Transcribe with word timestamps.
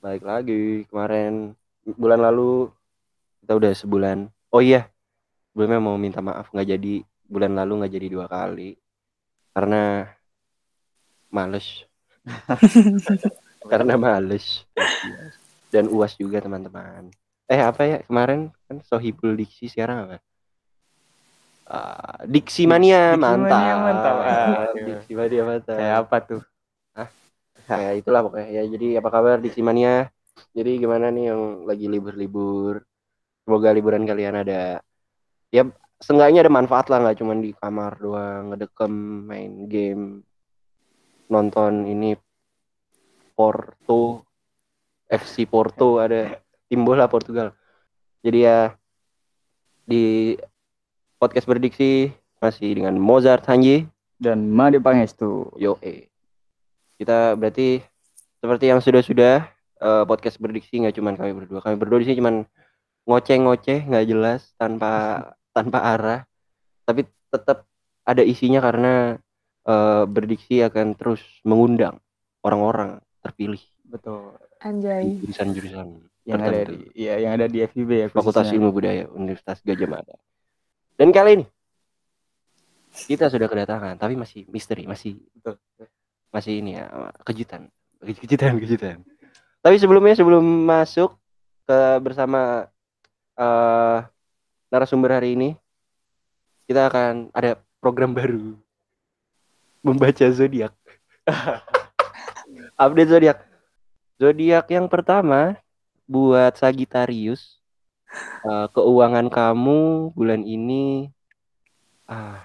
Balik 0.00 0.24
lagi 0.24 0.88
kemarin 0.88 1.52
bulan 1.84 2.24
lalu 2.24 2.72
kita 3.44 3.52
udah 3.60 3.72
sebulan. 3.76 4.32
Oh 4.48 4.64
iya, 4.64 4.88
sebelumnya 5.52 5.84
mau 5.84 6.00
minta 6.00 6.24
maaf 6.24 6.48
nggak 6.48 6.64
jadi 6.64 7.04
bulan 7.28 7.52
lalu 7.52 7.84
nggak 7.84 7.92
jadi 7.92 8.08
dua 8.08 8.24
kali 8.24 8.80
karena 9.52 10.08
males. 11.28 11.84
karena 13.70 14.00
males 14.00 14.64
dan 15.68 15.92
uas 15.92 16.16
juga 16.16 16.40
teman-teman. 16.40 17.12
Eh 17.52 17.60
apa 17.60 17.84
ya 17.84 17.98
kemarin 18.08 18.48
kan 18.64 18.80
Sohibul 18.80 19.36
Diksi 19.36 19.68
sekarang 19.68 20.08
apa? 20.08 20.24
Ah, 21.68 22.24
Diksi 22.24 22.64
Mania 22.64 23.12
Diksi 23.12 23.20
mantap. 23.20 23.60
Mania 23.60 23.74
mantap. 23.76 24.16
Ah, 24.24 24.66
Diksi 24.72 25.12
Mania 25.12 25.42
mantap. 25.44 25.76
Kayak 25.76 25.96
apa 26.00 26.16
tuh? 26.24 26.42
Ya 27.66 27.90
itulah 27.98 28.20
pokoknya. 28.26 28.48
Ya 28.50 28.62
jadi 28.70 28.86
apa 29.02 29.08
kabar 29.10 29.42
Diksi 29.42 29.62
Mania 29.62 30.08
jadi 30.52 30.78
gimana 30.78 31.10
nih 31.10 31.32
yang 31.32 31.42
lagi 31.66 31.86
libur-libur? 31.90 32.84
Semoga 33.46 33.70
liburan 33.70 34.06
kalian 34.06 34.42
ada 34.42 34.82
ya 35.54 35.62
seenggaknya 36.02 36.44
ada 36.44 36.52
manfaat 36.52 36.90
lah 36.90 36.98
nggak 37.02 37.18
cuma 37.22 37.38
di 37.38 37.54
kamar 37.54 37.92
doang 37.96 38.52
ngedekem 38.52 38.92
main 39.30 39.52
game 39.70 40.04
nonton 41.30 41.86
ini 41.88 42.18
Porto 43.36 44.26
FC 45.06 45.46
Porto 45.46 46.02
ada 46.02 46.42
tim 46.66 46.82
bola 46.82 47.06
Portugal. 47.06 47.54
Jadi 48.26 48.38
ya 48.42 48.74
di 49.86 50.34
podcast 51.16 51.46
berdiksi 51.46 52.10
masih 52.42 52.74
dengan 52.74 52.98
Mozart 52.98 53.46
Hanji. 53.46 53.86
Dan 54.16 54.48
Made 54.48 54.80
Pangestu. 54.80 55.52
Yo, 55.60 55.76
eh. 55.84 56.08
Kita 56.96 57.36
berarti 57.36 57.84
seperti 58.40 58.64
yang 58.72 58.80
sudah-sudah 58.80 59.34
eh, 59.80 60.04
podcast 60.08 60.40
berdiksi 60.40 60.80
nggak 60.80 60.96
cuman 60.96 61.14
kami 61.16 61.32
berdua. 61.36 61.60
Kami 61.60 61.76
berdua 61.76 62.00
di 62.00 62.06
sini 62.08 62.20
cuman 62.20 62.36
ngoceh-ngoceh 63.06 63.86
nggak 63.86 64.06
jelas 64.08 64.52
tanpa 64.56 64.92
tanpa 65.56 65.78
arah. 65.84 66.20
Tapi 66.88 67.04
tetap 67.28 67.68
ada 68.06 68.22
isinya 68.24 68.64
karena 68.64 69.20
eh, 69.68 70.04
berdiksi 70.08 70.64
akan 70.64 70.96
terus 70.96 71.20
mengundang 71.44 72.00
orang-orang 72.46 73.02
terpilih 73.20 73.60
Betul. 73.86 74.38
Anjay. 74.62 75.20
jurusan-jurusan 75.20 75.88
Yang 76.26 76.40
ada 76.42 76.60
di 76.66 76.78
ya 76.96 77.14
yang 77.22 77.32
ada 77.38 77.46
di 77.46 77.62
FIB 77.62 77.90
ya 77.92 78.06
Fakultas. 78.10 78.50
Ilmu 78.50 78.74
Budaya 78.74 79.06
Universitas 79.14 79.62
Gajah 79.62 79.86
Mada. 79.86 80.16
Dan 80.98 81.14
kali 81.14 81.42
ini 81.42 81.46
kita 82.96 83.28
sudah 83.28 83.44
kedatangan, 83.44 84.00
tapi 84.00 84.16
masih 84.16 84.48
misteri, 84.48 84.88
masih 84.88 85.20
Betul. 85.36 85.60
Masih 86.30 86.60
ini 86.60 86.78
ya 86.78 86.86
kejutan, 87.24 87.68
kejutan, 88.22 88.58
kejutan. 88.60 88.96
Tapi 89.60 89.76
sebelumnya 89.82 90.14
sebelum 90.14 90.44
masuk 90.44 91.18
ke 91.66 91.78
bersama 91.98 92.70
eh 93.36 93.98
narasumber 94.70 95.18
hari 95.18 95.34
ini, 95.38 95.50
kita 96.66 96.90
akan 96.90 97.30
ada 97.30 97.58
program 97.78 98.10
baru 98.14 98.58
membaca 99.86 100.26
zodiak. 100.34 100.74
Update 102.82 103.10
zodiak. 103.10 103.38
Zodiak 104.18 104.66
yang 104.72 104.90
pertama 104.90 105.58
buat 106.06 106.54
Sagittarius. 106.58 107.62
eh, 108.46 108.66
keuangan 108.70 109.26
kamu 109.28 110.14
bulan 110.14 110.46
ini 110.46 111.10
ah 112.06 112.38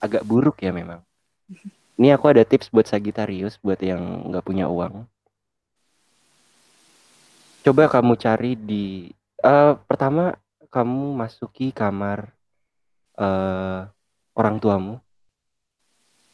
agak 0.00 0.24
buruk 0.24 0.64
ya 0.64 0.72
memang. 0.72 1.04
Ini 1.94 2.18
aku 2.18 2.26
ada 2.26 2.42
tips 2.42 2.74
buat 2.74 2.90
Sagittarius 2.90 3.54
buat 3.62 3.78
yang 3.78 4.30
nggak 4.30 4.42
punya 4.42 4.66
uang. 4.66 5.06
Coba 7.62 7.86
kamu 7.86 8.18
cari 8.18 8.58
di 8.58 9.08
eh 9.40 9.72
pertama 9.86 10.34
kamu 10.74 11.14
masuki 11.14 11.70
kamar 11.70 12.34
eh 13.14 13.86
orang 14.34 14.56
tuamu. 14.58 14.98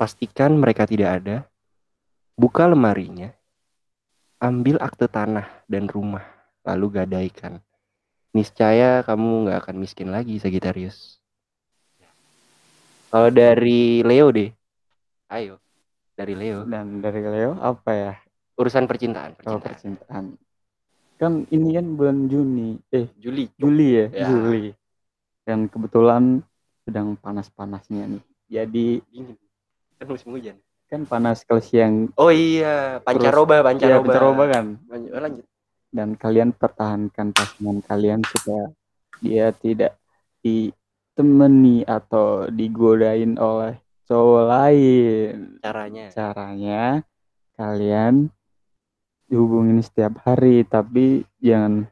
Pastikan 0.01 0.57
mereka 0.57 0.89
tidak 0.89 1.21
ada. 1.21 1.37
Buka 2.41 2.65
lemarinya. 2.65 3.29
Ambil 4.41 4.81
akte 4.81 5.05
tanah 5.13 5.45
dan 5.69 5.85
rumah 5.85 6.25
lalu 6.65 6.97
gadaikan. 7.05 7.61
Niscaya 8.33 9.05
kamu 9.05 9.45
nggak 9.45 9.59
akan 9.61 9.77
miskin 9.77 10.09
lagi 10.09 10.41
Sagittarius. 10.41 11.21
Kalau 13.13 13.29
dari 13.29 14.01
Leo 14.01 14.33
deh. 14.33 14.60
Ayo. 15.31 15.63
Dari 16.13 16.35
Leo. 16.35 16.67
Dan 16.67 17.01
dari 17.01 17.23
Leo 17.23 17.57
apa 17.57 17.91
ya? 17.95 18.13
Urusan 18.59 18.85
percintaan. 18.85 19.39
Kalau 19.39 19.63
percintaan. 19.63 20.35
percintaan. 20.37 21.17
Kan 21.17 21.33
ini 21.49 21.69
kan 21.73 21.87
bulan 21.95 22.27
Juni. 22.27 22.77
Eh, 22.91 23.09
Juli. 23.17 23.49
Juli 23.57 23.89
ya, 23.95 24.07
Ya. 24.11 24.27
Juli. 24.29 24.75
Dan 25.47 25.71
kebetulan 25.71 26.43
sedang 26.83 27.15
panas-panasnya 27.15 28.11
nih. 28.11 28.23
Jadi 28.51 28.87
Dingin. 29.09 29.37
Kan 29.97 30.07
musim 30.09 30.33
hujan. 30.33 30.57
kan 30.91 31.07
panas 31.07 31.47
kalau 31.47 31.63
siang 31.63 32.11
Oh 32.19 32.35
iya, 32.35 32.99
pancaroba, 32.99 33.63
pancaroba. 33.63 34.11
pancaroba 34.11 34.45
kan. 34.51 34.67
Lanjut, 34.91 35.11
oh, 35.15 35.23
lanjut. 35.23 35.47
Dan 35.87 36.19
kalian 36.19 36.51
pertahankan 36.51 37.31
pasangan 37.31 37.79
kalian 37.87 38.21
supaya 38.27 38.75
dia 39.23 39.55
tidak 39.55 39.95
ditemani 40.43 41.87
atau 41.87 42.51
digodain 42.51 43.39
oleh 43.39 43.79
cowok 44.11 44.43
lain. 44.51 45.35
Caranya. 45.63 46.07
Caranya 46.11 46.83
kalian 47.55 48.27
dihubungin 49.31 49.79
setiap 49.79 50.19
hari 50.27 50.67
tapi 50.67 51.23
jangan 51.39 51.87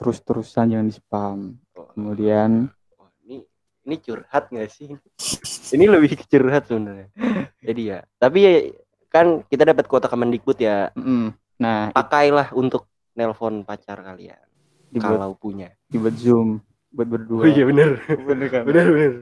terus-terusan 0.00 0.72
jangan 0.72 0.88
di 0.88 0.94
spam. 0.96 1.38
Oh, 1.76 1.92
Kemudian 1.92 2.72
oh, 2.96 3.08
ini 3.22 3.44
ini 3.84 3.96
curhat 4.00 4.48
nggak 4.48 4.70
sih? 4.72 4.96
ini 5.76 5.84
lebih 5.84 6.16
ke 6.16 6.24
curhat 6.24 6.64
sebenarnya. 6.64 7.12
Jadi 7.60 7.82
ya, 7.84 8.00
tapi 8.16 8.38
ya 8.40 8.52
kan 9.12 9.44
kita 9.44 9.68
dapat 9.68 9.84
kuota 9.84 10.08
Kemendikbud 10.08 10.56
ya. 10.56 10.88
mm, 10.96 11.36
nah 11.60 11.92
Pakailah 11.92 12.56
untuk 12.56 12.88
nelpon 13.12 13.60
pacar 13.62 14.00
kalian 14.00 14.40
dibuat 14.88 15.20
kalau 15.20 15.36
punya. 15.36 15.68
dibuat 15.92 16.16
zoom 16.16 16.64
buat 16.88 17.08
Oh 17.08 17.12
berdua. 17.12 17.42
iya 17.44 17.64
bener. 17.68 18.00
bener 18.08 18.48
kan? 18.48 18.62
bener 18.68 18.86
bener. 18.88 19.12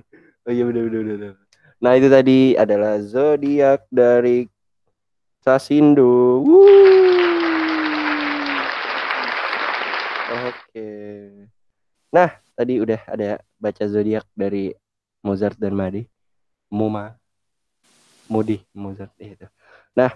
Oh 0.47 0.52
iya 0.54 0.62
bener 0.62 0.82
bener 0.86 1.02
bener. 1.18 1.34
Nah 1.80 1.96
itu 1.96 2.12
tadi 2.12 2.52
adalah 2.60 3.00
zodiak 3.00 3.88
dari 3.88 4.44
Sasindo. 5.41 6.44
Oke. 10.28 10.88
Nah 12.12 12.36
tadi 12.52 12.84
udah 12.84 13.00
ada 13.08 13.41
baca 13.56 13.84
zodiak 13.88 14.28
dari 14.36 14.76
Mozart 15.24 15.56
dan 15.56 15.72
Madi. 15.72 16.04
Muma. 16.68 17.16
Mudi 18.28 18.60
Mozart 18.76 19.16
eh, 19.16 19.32
itu. 19.34 19.48
Nah 19.97 20.12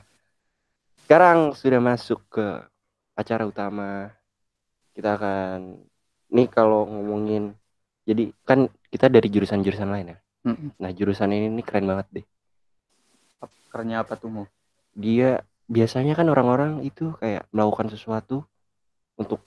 sekarang 1.08 1.56
sudah 1.56 1.81
masuk 1.81 2.20
ke 2.28 2.60
acara 3.16 3.48
utama. 3.48 4.12
Kita 4.92 5.16
akan 5.16 5.81
nih 6.28 6.48
kalau 6.52 6.84
ngomongin 6.84 7.56
jadi 8.04 8.36
kan 8.44 8.69
kita 8.92 9.08
dari 9.08 9.32
jurusan-jurusan 9.32 9.88
lain 9.88 10.12
ya. 10.12 10.24
Mm-mm. 10.44 10.71
Nah 10.77 10.91
jurusan 10.93 11.32
ini 11.32 11.49
nih 11.49 11.65
keren 11.65 11.88
banget 11.88 12.06
deh. 12.21 12.27
Kerennya 13.72 14.05
apa 14.05 14.15
tuh 14.15 14.31
mau? 14.31 14.47
Dia 14.94 15.43
biasanya 15.66 16.15
kan 16.15 16.28
orang-orang 16.31 16.84
itu 16.84 17.16
kayak 17.19 17.49
melakukan 17.50 17.88
sesuatu 17.91 18.44
untuk 19.16 19.41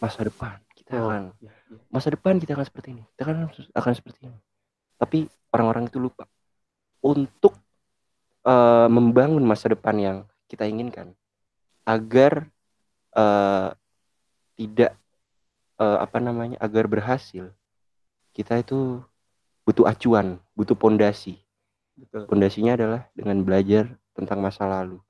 masa 0.00 0.26
depan. 0.26 0.58
Kita 0.74 0.96
Oh, 0.96 1.10
akan 1.10 1.22
iya, 1.42 1.50
iya. 1.70 1.78
masa 1.90 2.08
depan 2.14 2.38
kita 2.38 2.54
akan 2.56 2.66
seperti 2.66 2.88
ini. 2.94 3.02
Kita 3.14 3.22
kan 3.26 3.36
akan 3.74 3.92
seperti 3.94 4.20
ini. 4.30 4.38
Tapi 4.96 5.18
orang-orang 5.52 5.90
itu 5.90 5.98
lupa 6.00 6.24
untuk 7.04 7.54
eh, 8.46 8.88
membangun 8.88 9.44
masa 9.44 9.68
depan 9.70 9.96
yang 9.98 10.18
kita 10.46 10.64
inginkan 10.66 11.12
agar 11.86 12.48
eh, 13.14 13.70
tidak 14.56 14.92
eh, 15.78 15.98
apa 16.00 16.18
namanya 16.22 16.56
agar 16.62 16.86
berhasil 16.88 17.50
kita 18.32 18.60
itu 18.62 19.00
butuh 19.66 19.84
acuan, 19.90 20.38
butuh 20.54 20.78
pondasi. 20.78 21.42
Pondasinya 22.30 22.78
adalah 22.78 23.00
dengan 23.18 23.42
belajar 23.42 23.90
tentang 24.14 24.38
masa 24.38 24.62
lalu. 24.70 25.02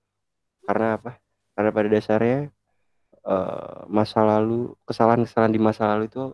Karena 0.64 0.96
apa? 0.96 1.20
Karena 1.52 1.70
pada 1.70 1.88
dasarnya 1.92 2.38
eh, 3.20 3.78
masa 3.92 4.24
lalu, 4.24 4.72
kesalahan-kesalahan 4.88 5.52
di 5.52 5.60
masa 5.60 5.92
lalu 5.92 6.08
itu 6.08 6.32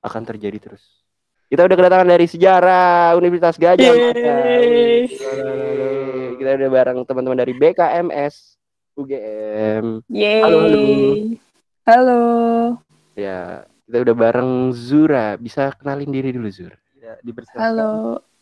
akan 0.00 0.22
terjadi 0.24 0.56
terus. 0.56 1.04
Kita 1.50 1.66
udah 1.66 1.76
kedatangan 1.76 2.08
dari 2.08 2.26
sejarah 2.30 3.18
Universitas 3.18 3.58
Gajah 3.58 3.90
Mada. 3.90 4.38
Kita 6.38 6.50
udah 6.56 6.70
bareng 6.70 6.98
teman-teman 7.04 7.38
dari 7.42 7.52
BKMS 7.58 8.56
UGM. 8.94 10.06
Yeay. 10.06 10.42
Halo, 10.46 10.58
halo. 10.62 10.82
Halo. 11.90 12.20
Ya, 13.18 13.66
kita 13.84 13.96
udah 14.06 14.14
bareng 14.14 14.70
Zura. 14.70 15.34
Bisa 15.34 15.74
kenalin 15.74 16.14
diri 16.14 16.30
dulu 16.30 16.46
Zur. 16.54 16.78
Ya, 17.10 17.18
dipersilakan. 17.26 17.66
Halo. 17.66 17.92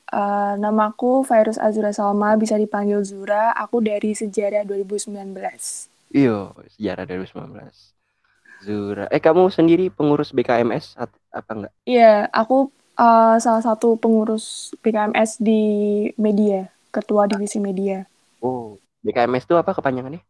Eh, 0.08 0.54
namaku 0.60 1.24
Virus 1.24 1.56
Azura 1.60 1.92
Salma, 1.92 2.36
bisa 2.36 2.56
dipanggil 2.60 3.00
Zura. 3.04 3.52
Aku 3.56 3.80
dari 3.80 4.12
Sejarah 4.12 4.64
2019. 4.64 5.88
Iyo, 6.12 6.56
sejarah 6.76 7.04
2019. 7.04 7.92
Zura. 8.64 9.04
Eh, 9.08 9.20
kamu 9.20 9.48
sendiri 9.52 9.88
pengurus 9.88 10.32
BKMS 10.32 10.96
apa 11.32 11.50
enggak? 11.52 11.72
Iya, 11.84 12.28
aku 12.32 12.68
eh, 12.96 13.36
salah 13.40 13.64
satu 13.64 13.96
pengurus 13.96 14.72
BKMS 14.84 15.40
di 15.40 15.62
media, 16.20 16.68
ketua 16.92 17.28
divisi 17.28 17.60
media. 17.60 18.04
Oh, 18.44 18.76
BKMS 19.04 19.48
itu 19.48 19.56
apa 19.56 19.72
kepanjangannya? 19.76 20.20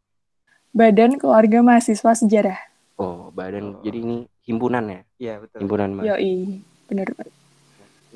Badan 0.74 1.18
Keluarga 1.18 1.58
Mahasiswa 1.62 2.12
Sejarah. 2.14 2.58
Oh, 2.98 3.30
badan. 3.30 3.78
Oh. 3.78 3.82
Jadi 3.86 3.98
ini 4.02 4.18
himpunan 4.46 4.84
ya? 4.90 5.00
Iya 5.18 5.34
betul. 5.42 5.58
Himpunan 5.62 5.90
Mas. 5.94 6.04
Yoi, 6.10 6.62
bener 6.90 7.14
banget. 7.14 7.47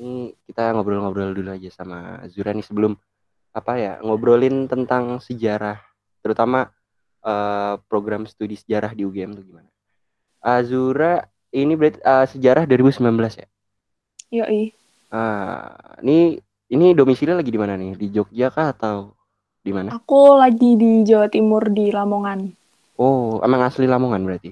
Ini 0.03 0.35
kita 0.43 0.75
ngobrol-ngobrol 0.75 1.31
dulu 1.31 1.55
aja 1.55 1.71
sama 1.71 2.19
Zura 2.27 2.51
nih 2.51 2.67
sebelum 2.67 2.91
apa 3.55 3.79
ya 3.79 3.93
ngobrolin 4.03 4.67
tentang 4.67 5.23
sejarah, 5.23 5.79
terutama 6.19 6.67
eh, 7.23 7.79
program 7.87 8.27
studi 8.27 8.59
sejarah 8.59 8.91
di 8.91 9.07
UGM 9.07 9.31
tuh 9.31 9.47
gimana? 9.47 9.71
Azura 10.43 11.23
ini 11.55 11.79
berarti 11.79 12.03
eh, 12.03 12.25
sejarah 12.35 12.67
2019 12.67 12.99
ya? 13.39 13.47
Yoi. 14.43 14.75
Ah, 15.07 15.71
ini 16.03 16.35
ini 16.67 16.91
domisili 16.91 17.31
lagi 17.31 17.47
di 17.47 17.59
mana 17.61 17.79
nih? 17.79 17.95
Di 17.95 18.11
Jogja 18.11 18.51
kah 18.51 18.75
atau 18.75 19.15
di 19.63 19.71
mana? 19.71 19.95
Aku 19.95 20.35
lagi 20.35 20.75
di 20.75 21.07
Jawa 21.07 21.31
Timur 21.31 21.71
di 21.71 21.95
Lamongan. 21.95 22.51
Oh, 22.99 23.39
emang 23.39 23.63
asli 23.63 23.87
Lamongan 23.87 24.27
berarti? 24.27 24.51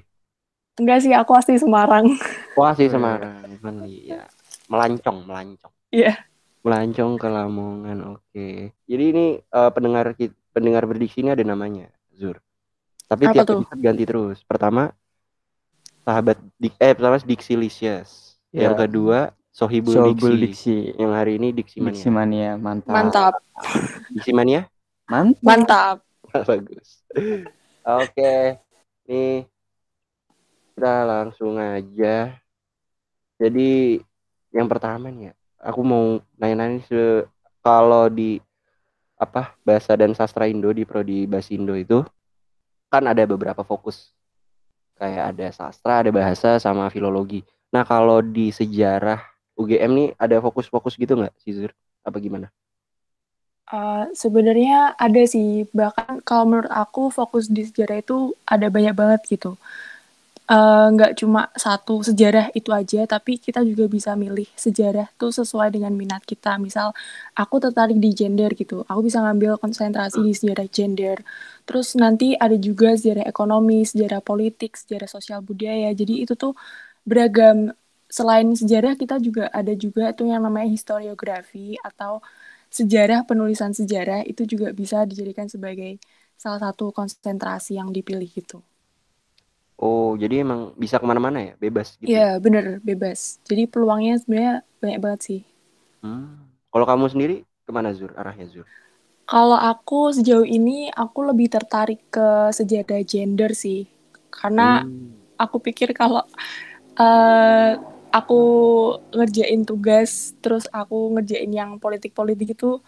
Enggak 0.80 1.04
sih, 1.04 1.12
aku 1.12 1.36
asli 1.36 1.60
Semarang. 1.60 2.16
Wah, 2.56 2.72
asli. 2.72 2.88
Semarang. 2.94 3.44
Manli, 3.60 4.10
ya. 4.10 4.31
Melancong, 4.72 5.28
melancong. 5.28 5.74
Iya. 5.92 6.16
Melancong 6.64 7.20
ke 7.20 7.28
Lamongan. 7.28 7.98
Oke. 8.16 8.72
Jadi 8.88 9.04
ini 9.12 9.26
eh, 9.44 9.72
pendengar 9.76 10.16
pendengar 10.56 10.88
berdiksi 10.88 11.20
ini 11.20 11.36
ada 11.36 11.44
namanya, 11.44 11.92
Zur. 12.16 12.40
Tapi 13.12 13.28
Apa 13.28 13.34
tiap 13.36 13.46
tuh? 13.52 13.60
episode 13.68 13.82
ganti 13.84 14.04
terus. 14.08 14.40
Pertama 14.48 14.96
sahabat 16.08 16.40
dik 16.56 16.80
eh 16.80 16.96
pertama 16.96 17.20
Dixilicious. 17.20 18.40
Ya. 18.56 18.72
Yang 18.72 18.88
kedua 18.88 19.20
Sohibul 19.52 19.92
Sobul 19.92 20.40
Diksi. 20.40 20.40
Diksi. 20.48 20.78
Yang 20.96 21.12
hari 21.12 21.32
ini 21.36 21.48
Diksi 21.52 21.78
Mania. 21.84 21.92
Diksi 21.92 22.10
mania 22.10 22.50
mantap. 22.56 22.94
Mantap, 22.96 23.34
Diksi 24.16 24.32
Mania? 24.32 24.62
Mantap. 25.12 25.44
mantap. 25.44 25.98
Bagus. 26.48 27.04
Oke. 27.84 28.64
Nih 29.12 29.44
kita 30.72 30.96
langsung 31.04 31.60
aja. 31.60 32.32
Jadi 33.36 34.00
yang 34.52 34.68
pertama 34.68 35.08
nih 35.12 35.32
ya, 35.32 35.34
aku 35.60 35.82
mau 35.84 36.06
nanya-nanya 36.40 37.26
kalau 37.64 38.08
di 38.12 38.40
apa 39.16 39.54
bahasa 39.62 39.94
dan 39.94 40.18
sastra 40.18 40.50
Indo 40.50 40.74
di 40.74 40.82
prodi 40.82 41.30
Basindo 41.30 41.78
itu 41.78 42.02
kan 42.92 43.04
ada 43.08 43.24
beberapa 43.24 43.64
fokus. 43.64 44.12
Kayak 45.00 45.34
ada 45.34 45.48
sastra, 45.50 46.04
ada 46.06 46.12
bahasa 46.14 46.62
sama 46.62 46.92
filologi. 46.94 47.42
Nah, 47.74 47.88
kalau 47.88 48.20
di 48.20 48.52
sejarah 48.52 49.24
UGM 49.56 49.92
nih 49.96 50.10
ada 50.20 50.38
fokus-fokus 50.44 51.00
gitu 51.00 51.16
nggak 51.16 51.34
sih 51.42 51.56
Zur? 51.56 51.72
Apa 52.04 52.18
gimana? 52.20 52.52
Eh, 53.72 54.06
sebenarnya 54.12 55.00
ada 55.00 55.24
sih, 55.24 55.64
bahkan 55.72 56.20
kalau 56.28 56.44
menurut 56.44 56.68
aku 56.68 57.08
fokus 57.08 57.48
di 57.48 57.64
sejarah 57.64 58.04
itu 58.04 58.36
ada 58.44 58.68
banyak 58.68 58.92
banget 58.92 59.22
gitu. 59.32 59.56
Eh, 60.50 60.86
nggak 60.94 61.16
cuma 61.22 61.48
satu 61.56 62.04
sejarah 62.04 62.52
itu 62.52 62.76
aja, 62.76 63.08
tapi 63.08 63.40
kita 63.40 63.64
juga 63.64 63.88
bisa 63.88 64.12
milih 64.20 64.44
sejarah 64.60 65.08
tuh 65.16 65.32
sesuai 65.32 65.72
dengan 65.72 65.96
minat 65.96 66.28
kita. 66.28 66.60
Misal, 66.60 66.92
aku 67.40 67.56
tertarik 67.64 67.96
di 68.04 68.12
gender 68.12 68.52
gitu, 68.60 68.84
aku 68.90 69.00
bisa 69.08 69.24
ngambil 69.24 69.56
konsentrasi 69.64 70.20
di 70.28 70.34
sejarah 70.36 70.68
gender. 70.68 71.24
Terus 71.64 71.96
nanti 71.96 72.36
ada 72.36 72.58
juga 72.60 72.92
sejarah 73.00 73.24
ekonomi, 73.32 73.88
sejarah 73.88 74.20
politik, 74.20 74.76
sejarah 74.76 75.08
sosial 75.08 75.40
budaya. 75.40 75.88
Jadi 75.96 76.14
itu 76.28 76.34
tuh 76.36 76.52
beragam. 77.08 77.72
Selain 78.12 78.48
sejarah, 78.52 79.00
kita 79.00 79.24
juga 79.24 79.48
ada 79.56 79.72
juga 79.72 80.12
tuh 80.12 80.28
yang 80.32 80.44
namanya 80.44 80.68
historiografi 80.68 81.80
atau 81.80 82.20
sejarah 82.68 83.24
penulisan 83.24 83.72
sejarah 83.72 84.24
itu 84.28 84.44
juga 84.44 84.76
bisa 84.76 85.08
dijadikan 85.08 85.48
sebagai 85.48 85.96
salah 86.36 86.60
satu 86.60 86.92
konsentrasi 86.92 87.80
yang 87.80 87.92
dipilih 87.96 88.28
gitu. 88.32 88.60
Oh, 89.86 90.08
jadi 90.22 90.36
emang 90.46 90.62
bisa 90.84 90.96
ke 91.02 91.06
mana-mana 91.10 91.40
ya, 91.48 91.54
bebas 91.64 91.88
gitu. 92.04 92.18
Iya, 92.18 92.26
bener, 92.44 92.66
bebas. 92.88 93.20
Jadi 93.48 93.64
peluangnya 93.72 94.14
sebenarnya 94.22 94.54
banyak 94.82 95.00
banget 95.04 95.22
sih. 95.28 95.40
Hmm. 96.04 96.26
Kalau 96.72 96.86
kamu 96.90 97.06
sendiri 97.14 97.34
ke 97.66 97.72
mana 97.78 97.90
Zur? 97.98 98.12
Arahnya 98.20 98.46
Zur? 98.54 98.68
Kalau 99.32 99.56
aku 99.56 100.12
sejauh 100.12 100.44
ini, 100.44 100.92
aku 100.92 101.20
lebih 101.32 101.48
tertarik 101.56 102.04
ke 102.12 102.52
sejarah 102.52 103.02
gender 103.08 103.52
sih. 103.56 103.88
Karena 104.28 104.84
Hmm. 104.84 105.22
aku 105.40 105.58
pikir 105.64 105.96
kalau 105.96 106.24
eh, 107.00 107.72
aku 108.12 108.40
ngerjain 109.16 109.62
tugas, 109.70 110.36
terus 110.44 110.66
aku 110.76 110.96
ngerjain 111.16 111.52
yang 111.52 111.72
politik-politik 111.84 112.56
itu, 112.60 112.80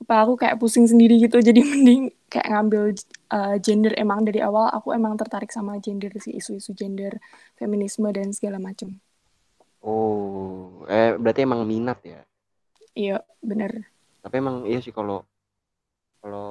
kepala 0.00 0.20
aku 0.28 0.34
kayak 0.42 0.56
pusing 0.60 0.86
sendiri 0.90 1.14
gitu. 1.24 1.36
Jadi 1.40 1.60
mending 1.70 2.02
kayak 2.32 2.48
ngambil 2.52 2.82
eh, 3.36 3.56
gender 3.64 3.92
emang 3.98 4.20
dari 4.28 4.40
awal 4.42 4.66
aku 4.76 4.88
emang 4.98 5.14
tertarik 5.20 5.50
sama 5.54 5.78
gender 5.84 6.12
sih, 6.24 6.34
isu-isu 6.40 6.72
gender, 6.76 7.12
feminisme 7.58 8.08
dan 8.16 8.30
segala 8.36 8.58
macam. 8.62 8.98
Oh, 9.90 10.82
eh 10.98 11.10
berarti 11.22 11.40
emang 11.46 11.62
minat 11.70 11.98
ya. 12.12 12.20
Iya, 12.94 13.22
bener. 13.42 13.72
Tapi 14.22 14.34
emang 14.42 14.56
iya 14.70 14.78
sih 14.84 14.90
kalau 14.98 15.18
kalau 16.22 16.46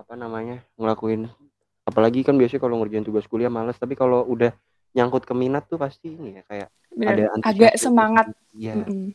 apa 0.00 0.14
namanya 0.16 0.64
ngelakuin 0.80 1.28
apalagi 1.88 2.20
kan 2.26 2.36
biasanya 2.40 2.62
kalau 2.64 2.76
ngerjain 2.80 3.06
tugas 3.06 3.26
kuliah 3.30 3.52
males, 3.52 3.76
tapi 3.80 3.94
kalau 3.96 4.24
udah 4.28 4.52
nyangkut 4.96 5.24
ke 5.28 5.34
minat 5.36 5.64
tuh 5.70 5.78
pasti 5.80 6.16
ini 6.16 6.40
ya 6.40 6.42
kayak 6.48 6.68
Bener. 6.92 7.16
ada 7.16 7.24
Agak 7.44 7.74
semangat. 7.80 8.26
Iya, 8.56 8.72
Mm-mm. 8.74 9.14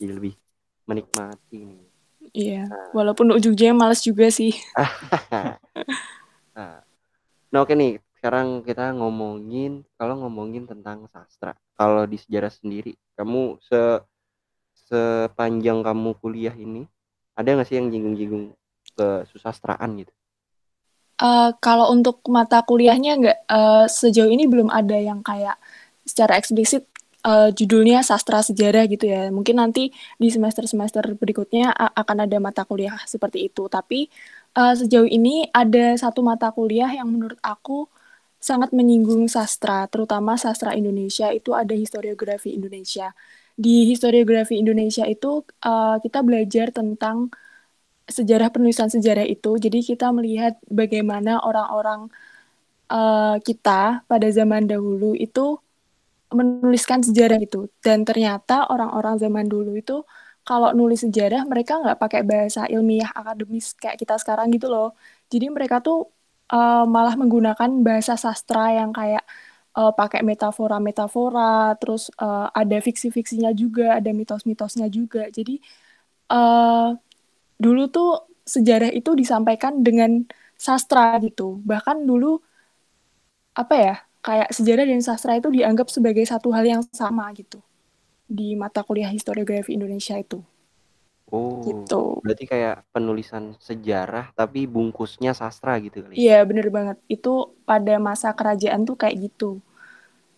jadi 0.00 0.12
lebih 0.18 0.34
menikmati 0.88 1.58
nih. 1.68 1.82
Iya, 2.32 2.64
walaupun 2.96 3.28
ujung-ujungnya 3.36 3.76
males 3.76 4.00
juga 4.00 4.32
sih. 4.32 4.56
nah, 6.56 6.80
nah 7.52 7.58
oke 7.60 7.76
nih, 7.76 8.00
sekarang 8.16 8.64
kita 8.64 8.96
ngomongin 8.96 9.84
kalau 10.00 10.16
ngomongin 10.24 10.64
tentang 10.64 11.04
sastra. 11.12 11.52
Kalau 11.76 12.08
di 12.08 12.16
sejarah 12.16 12.48
sendiri, 12.48 12.96
kamu 13.16 13.60
se 13.60 14.00
sepanjang 14.88 15.80
kamu 15.84 16.16
kuliah 16.20 16.52
ini 16.52 16.84
ada 17.32 17.56
nggak 17.56 17.68
sih 17.68 17.80
yang 17.80 17.88
jinggung-jinggung 17.88 18.52
ke 18.92 19.24
susastraan 19.28 20.04
gitu? 20.04 20.12
Eh, 21.22 21.50
kalau 21.62 21.94
untuk 21.94 22.18
mata 22.28 22.60
kuliahnya 22.66 23.10
nggak 23.20 23.38
eh, 23.46 23.84
sejauh 23.86 24.26
ini 24.32 24.50
belum 24.50 24.68
ada 24.74 24.98
yang 24.98 25.22
kayak 25.22 25.54
secara 26.02 26.34
eksplisit 26.34 26.88
eh, 27.26 27.48
judulnya 27.58 27.98
sastra 28.08 28.38
sejarah 28.48 28.84
gitu 28.92 29.04
ya. 29.14 29.30
Mungkin 29.36 29.56
nanti 29.62 29.90
di 30.22 30.28
semester-semester 30.34 31.04
berikutnya 31.20 31.72
akan 31.74 32.16
ada 32.26 32.36
mata 32.42 32.62
kuliah 32.68 32.96
seperti 33.12 33.38
itu. 33.48 33.66
Tapi 33.70 34.08
eh, 34.58 34.74
sejauh 34.80 35.08
ini 35.08 35.46
ada 35.54 35.96
satu 36.02 36.20
mata 36.24 36.48
kuliah 36.56 36.90
yang 36.92 37.08
menurut 37.14 37.38
aku 37.44 37.88
sangat 38.42 38.74
menyinggung 38.74 39.30
sastra, 39.30 39.86
terutama 39.92 40.34
sastra 40.34 40.74
Indonesia 40.74 41.30
itu 41.30 41.54
ada 41.54 41.74
historiografi 41.78 42.50
Indonesia. 42.58 43.14
Di 43.54 43.86
historiografi 43.90 44.58
Indonesia 44.58 45.04
itu 45.06 45.46
eh, 45.64 45.96
kita 46.04 46.20
belajar 46.26 46.66
tentang 46.74 47.30
sejarah 48.10 48.48
penulisan 48.54 48.88
sejarah 48.92 49.26
itu. 49.26 49.50
Jadi 49.64 49.78
kita 49.86 50.10
melihat 50.16 50.58
bagaimana 50.68 51.40
orang-orang 51.42 52.10
eh, 52.92 53.36
kita 53.46 54.04
pada 54.10 54.28
zaman 54.38 54.66
dahulu 54.70 55.14
itu 55.18 55.61
menuliskan 56.38 57.00
sejarah 57.06 57.38
itu. 57.46 57.58
Dan 57.84 57.98
ternyata 58.08 58.52
orang-orang 58.72 59.14
zaman 59.22 59.46
dulu 59.52 59.70
itu 59.80 59.92
kalau 60.46 60.68
nulis 60.78 61.00
sejarah 61.06 61.42
mereka 61.50 61.72
nggak 61.82 61.98
pakai 62.02 62.20
bahasa 62.30 62.60
ilmiah 62.74 63.10
akademis 63.18 63.66
kayak 63.82 63.96
kita 64.02 64.14
sekarang 64.22 64.46
gitu 64.54 64.66
loh. 64.74 64.86
Jadi 65.32 65.46
mereka 65.54 65.76
tuh 65.86 65.96
eh, 66.52 66.84
malah 66.94 67.14
menggunakan 67.20 67.70
bahasa 67.86 68.14
sastra 68.24 68.60
yang 68.78 68.90
kayak 68.98 69.22
eh, 69.78 69.90
pakai 70.00 70.20
metafora-metafora, 70.28 71.76
terus 71.80 72.02
eh, 72.22 72.46
ada 72.60 72.76
fiksi-fiksinya 72.86 73.50
juga, 73.62 73.82
ada 73.98 74.10
mitos-mitosnya 74.18 74.86
juga. 74.92 75.20
Jadi 75.36 75.52
eh, 76.32 76.88
dulu 77.64 77.82
tuh 77.94 78.08
sejarah 78.54 78.90
itu 78.98 79.10
disampaikan 79.20 79.72
dengan 79.86 80.10
sastra 80.58 81.18
gitu. 81.24 81.62
Bahkan 81.70 81.96
dulu 82.10 82.26
apa 83.54 83.74
ya? 83.84 83.92
Kayak 84.22 84.54
sejarah 84.54 84.86
dan 84.86 85.02
sastra 85.02 85.34
itu 85.34 85.50
dianggap 85.50 85.90
sebagai 85.90 86.22
satu 86.22 86.54
hal 86.54 86.62
yang 86.62 86.82
sama 86.94 87.26
gitu 87.34 87.58
di 88.30 88.54
mata 88.54 88.80
kuliah 88.86 89.10
historiografi 89.10 89.74
Indonesia 89.74 90.16
itu. 90.16 90.40
Oh, 91.32 91.64
Gitu. 91.64 92.22
berarti 92.22 92.44
kayak 92.46 92.86
penulisan 92.92 93.56
sejarah 93.58 94.30
tapi 94.36 94.68
bungkusnya 94.68 95.32
sastra 95.34 95.74
gitu 95.82 96.04
kali. 96.06 96.14
Iya, 96.14 96.44
bener 96.46 96.68
banget. 96.70 96.96
Itu 97.10 97.56
pada 97.66 97.98
masa 97.98 98.30
kerajaan 98.36 98.84
tuh 98.86 98.94
kayak 99.00 99.16
gitu. 99.26 99.58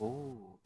Oh. 0.01 0.57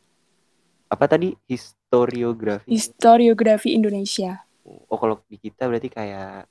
Apa 0.88 1.04
tadi? 1.10 1.34
Historiografi. 1.48 2.70
Historiografi 2.70 3.74
Indonesia. 3.76 4.46
Oh, 4.88 4.96
kalau 5.00 5.20
di 5.28 5.40
kita 5.40 5.64
berarti 5.68 5.88
kayak 5.88 6.48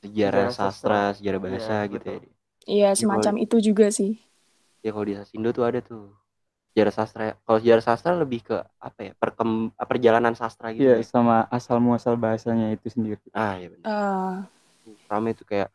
sejarah, 0.00 0.48
Sejarah 0.48 0.52
sastra, 0.52 0.68
sastra. 0.72 1.16
sejarah 1.16 1.40
bahasa 1.40 1.74
Iya, 1.84 1.92
gitu 1.92 2.06
ya. 2.08 2.20
Iya, 2.68 2.88
semacam 2.96 3.34
itu 3.40 3.56
juga 3.60 3.86
sih. 3.92 4.16
Ya 4.80 4.90
kalau 4.96 5.04
di 5.04 5.14
Sasindo 5.16 5.52
tuh 5.52 5.64
ada 5.68 5.80
tuh 5.84 6.16
sejarah 6.72 6.94
sastra. 6.94 7.22
Kalau 7.44 7.58
sejarah 7.60 7.84
sastra 7.84 8.10
lebih 8.16 8.40
ke 8.46 8.56
apa 8.80 9.00
ya? 9.00 9.12
Perkem, 9.18 9.74
perjalanan 9.76 10.32
sastra 10.38 10.72
gitu. 10.72 10.86
Iya, 10.86 11.00
ya. 11.00 11.04
sama 11.04 11.44
asal 11.52 11.82
muasal 11.82 12.14
bahasanya 12.16 12.72
itu 12.72 12.88
sendiri. 12.88 13.20
Ah, 13.34 13.58
ya 13.60 13.68
benar. 13.68 13.86
Eh, 13.90 14.36
Rame 15.10 15.36
tuh 15.36 15.44
kayak 15.44 15.68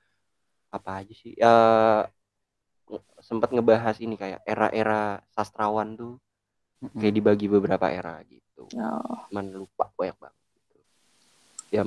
apa 0.73 1.03
aja 1.03 1.13
sih? 1.13 1.35
Eh 1.37 2.01
sempat 3.21 3.49
ngebahas 3.49 3.97
ini 3.97 4.13
kayak 4.13 4.45
era-era 4.45 5.17
sastrawan 5.33 5.97
tuh 5.97 6.13
Mm-mm. 6.85 7.01
kayak 7.01 7.15
dibagi 7.17 7.47
beberapa 7.49 7.89
era 7.89 8.21
gitu. 8.29 8.69
oh, 8.77 9.17
Cuman 9.29 9.45
lupa 9.65 9.89
banyak 9.97 10.17
banget 10.21 10.43
gitu. 10.53 10.75
Ya 11.73 11.81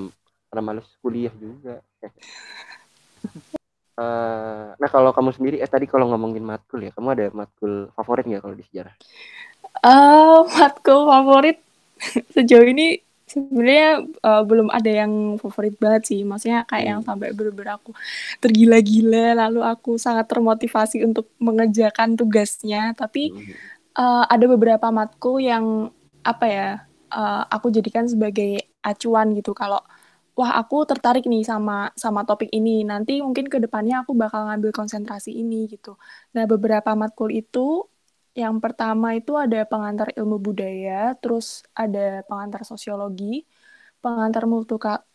karena 0.50 0.62
males 0.64 0.88
kuliah 0.98 1.34
juga. 1.34 1.82
Eh, 3.98 4.64
nah 4.80 4.88
kalau 4.94 5.10
kamu 5.16 5.30
sendiri 5.36 5.56
eh 5.64 5.70
tadi 5.74 5.86
kalau 5.92 6.06
ngomongin 6.10 6.44
matkul 6.50 6.80
ya, 6.86 6.90
kamu 6.96 7.08
ada 7.14 7.24
matkul 7.38 7.72
favorit 7.96 8.24
nggak 8.28 8.42
kalau 8.44 8.56
di 8.60 8.64
sejarah? 8.68 8.94
Eh, 9.84 10.38
matkul 10.58 11.00
favorit 11.10 11.58
sejauh 12.34 12.66
ini 12.66 13.02
sebenarnya 13.28 13.88
eh, 14.06 14.42
belum 14.48 14.68
ada 14.72 14.90
yang 14.90 15.12
favorit 15.42 15.74
banget 15.82 16.02
sih. 16.10 16.20
Maksudnya 16.26 16.66
kayak 16.70 16.86
yang 16.90 17.00
Hmm. 17.00 17.06
sampai 17.06 17.28
bener-bener 17.36 17.78
aku 17.78 17.90
tergila-gila, 18.42 19.26
lalu 19.46 19.60
aku 19.66 19.90
sangat 20.00 20.26
termotivasi 20.30 21.02
untuk 21.06 21.26
mengerjakan 21.42 22.14
tugasnya. 22.18 22.94
Tapi 22.98 23.30
Hmm. 23.30 23.54
eh, 23.98 24.24
ada 24.34 24.44
beberapa 24.50 24.88
matkul 24.94 25.42
yang 25.42 25.90
apa 26.26 26.46
ya, 26.48 26.68
eh, 27.12 27.42
aku 27.54 27.66
jadikan 27.74 28.06
sebagai 28.10 28.62
acuan 28.82 29.34
gitu. 29.38 29.52
Kalau 29.54 29.80
wah 30.38 30.52
aku 30.60 30.76
tertarik 30.90 31.24
nih 31.32 31.42
sama 31.50 31.72
sama 32.04 32.20
topik 32.28 32.50
ini, 32.58 32.70
nanti 32.90 33.12
mungkin 33.26 33.46
ke 33.52 33.58
depannya 33.64 33.94
aku 34.02 34.12
bakal 34.22 34.40
ngambil 34.48 34.70
konsentrasi 34.78 35.30
ini 35.42 35.56
gitu. 35.72 35.90
Nah 36.34 36.44
beberapa 36.52 36.90
matkul 37.00 37.30
itu 37.40 37.58
yang 38.42 38.56
pertama 38.64 39.06
itu 39.18 39.32
ada 39.44 39.58
pengantar 39.72 40.08
ilmu 40.18 40.36
budaya, 40.46 40.94
terus 41.22 41.46
ada 41.74 42.22
pengantar 42.30 42.62
sosiologi, 42.70 43.24
pengantar 44.04 44.44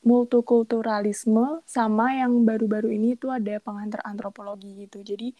multikulturalisme, 0.03 1.63
sama 1.75 2.06
yang 2.20 2.44
baru-baru 2.50 2.92
ini 2.98 3.15
itu 3.18 3.27
ada 3.32 3.53
pengantar 3.63 4.01
antropologi 4.10 4.68
gitu. 4.84 4.98
Jadi 5.10 5.32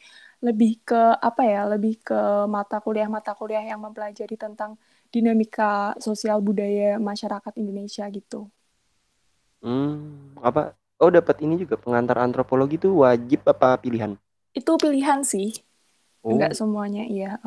lebih 0.48 0.72
ke 0.88 1.02
apa 1.28 1.42
ya, 1.44 1.60
lebih 1.74 1.94
ke 2.08 2.20
mata 2.56 2.78
kuliah-mata 2.86 3.32
kuliah 3.40 3.64
yang 3.72 3.80
mempelajari 3.84 4.36
tentang 4.40 4.72
dinamika 5.14 5.92
sosial 6.00 6.40
budaya 6.48 6.96
masyarakat 7.10 7.54
Indonesia 7.62 8.06
gitu. 8.18 8.48
Hmm, 9.64 9.96
apa? 10.40 10.76
Oh 11.00 11.08
dapat 11.08 11.40
ini 11.40 11.56
juga 11.58 11.76
pengantar 11.76 12.20
antropologi 12.20 12.76
tuh 12.76 13.04
wajib 13.04 13.44
apa 13.46 13.76
pilihan? 13.78 14.16
Itu 14.54 14.78
pilihan 14.78 15.24
sih, 15.24 15.56
Oh, 16.22 16.32
enggak 16.32 16.54
semuanya 16.54 17.04
iya. 17.04 17.40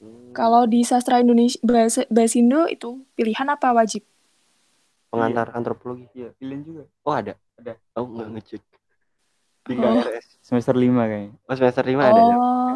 hmm. 0.00 0.32
Kalau 0.32 0.64
di 0.64 0.82
sastra 0.82 1.18
Indonesia 1.18 1.58
bahasa 1.62 2.02
Basindo 2.08 2.66
itu 2.66 3.02
pilihan 3.12 3.46
apa 3.46 3.70
wajib? 3.72 4.02
pengantar 5.06 5.48
antropologi. 5.50 6.04
Iya, 6.12 6.28
pilihan 6.36 6.62
juga. 6.62 6.82
Oh 7.00 7.14
ada? 7.14 7.34
Ada. 7.56 7.74
Oh 7.94 8.04
nggak 8.04 8.28
ngecek. 8.36 8.62
Di 9.66 9.74
Oh. 9.74 9.96
KRS. 9.96 10.26
Semester 10.42 10.74
5 10.74 11.02
kayaknya. 11.04 11.32
Oh 11.42 11.54
semester 11.54 11.84
5 11.84 12.02
ada. 12.02 12.10
ada. 12.12 12.34
Oh, 12.36 12.74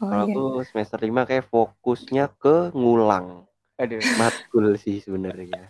oh 0.00 0.08
Kalau 0.08 0.24
iya. 0.24 0.34
aku 0.34 0.42
semester 0.64 0.98
5 0.98 1.22
kayak 1.22 1.44
fokusnya 1.46 2.24
ke 2.34 2.56
ngulang 2.72 3.44
Aduh. 3.76 4.00
matkul 4.16 4.74
sih 4.76 4.98
sebenarnya. 4.98 5.68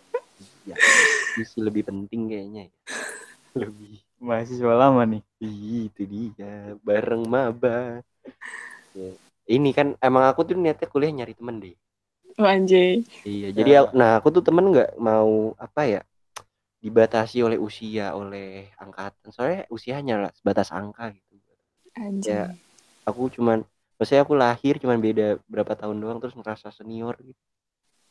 ya, 0.68 0.76
misi 1.38 1.58
lebih 1.62 1.86
penting 1.86 2.26
kayaknya 2.26 2.62
ya. 2.66 2.72
Lebih. 3.62 4.02
Mahasiswa 4.18 4.74
lama 4.74 5.02
nih. 5.06 5.22
Ih, 5.38 5.86
itu 5.86 6.02
dia 6.04 6.74
bareng 6.82 7.22
maba. 7.24 8.02
Ya. 8.92 9.10
Ini 9.46 9.70
kan 9.72 9.94
emang 10.02 10.26
aku 10.26 10.42
tuh 10.42 10.58
niatnya 10.58 10.90
kuliah 10.90 11.14
nyari 11.14 11.32
temen 11.38 11.62
deh. 11.62 11.74
Oh, 12.36 12.46
anjay. 12.46 13.06
Iya, 13.22 13.54
jadi 13.54 13.70
Ya. 13.70 13.78
aku- 13.86 13.92
nah 13.94 14.10
aku 14.18 14.28
tuh 14.34 14.42
temen 14.42 14.74
nggak 14.74 14.98
mau 14.98 15.54
apa 15.58 15.82
ya 15.86 16.02
dibatasi 16.78 17.42
oleh 17.42 17.58
usia, 17.58 18.14
oleh 18.14 18.70
angkatan. 18.78 19.30
Soalnya 19.34 19.66
usia 19.70 19.98
hanya 19.98 20.30
sebatas 20.34 20.70
angka 20.70 21.10
gitu. 21.14 21.34
Anjay. 21.98 22.30
Ya. 22.34 22.42
Aku 23.08 23.32
cuman, 23.32 23.64
maksudnya 23.96 24.22
aku 24.22 24.36
lahir 24.36 24.76
cuman 24.78 25.00
beda 25.00 25.40
berapa 25.48 25.72
tahun 25.74 25.96
doang 25.98 26.18
terus 26.20 26.36
merasa 26.36 26.68
senior 26.70 27.16
gitu, 27.24 27.40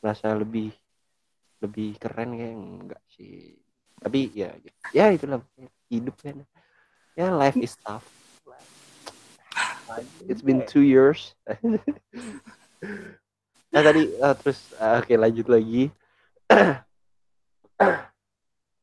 merasa 0.01 0.34
lebih 0.34 0.74
lebih 1.61 1.97
keren 1.97 2.37
kayak 2.37 2.55
enggak 2.55 3.01
sih. 3.13 3.57
Tapi 3.97 4.29
ya, 4.33 4.53
ya 4.93 5.09
itulah 5.09 5.41
hidup 5.89 6.15
kan. 6.21 6.45
Ya 7.17 7.33
life 7.33 7.57
is 7.57 7.73
tough. 7.81 8.05
It's 10.29 10.45
been 10.45 10.67
two 10.67 10.85
years. 10.85 11.33
nah 13.73 13.83
tadi 13.83 14.07
eh, 14.07 14.35
terus 14.43 14.59
eh, 14.77 15.01
oke 15.01 15.13
lanjut 15.17 15.47
lagi. 15.49 15.83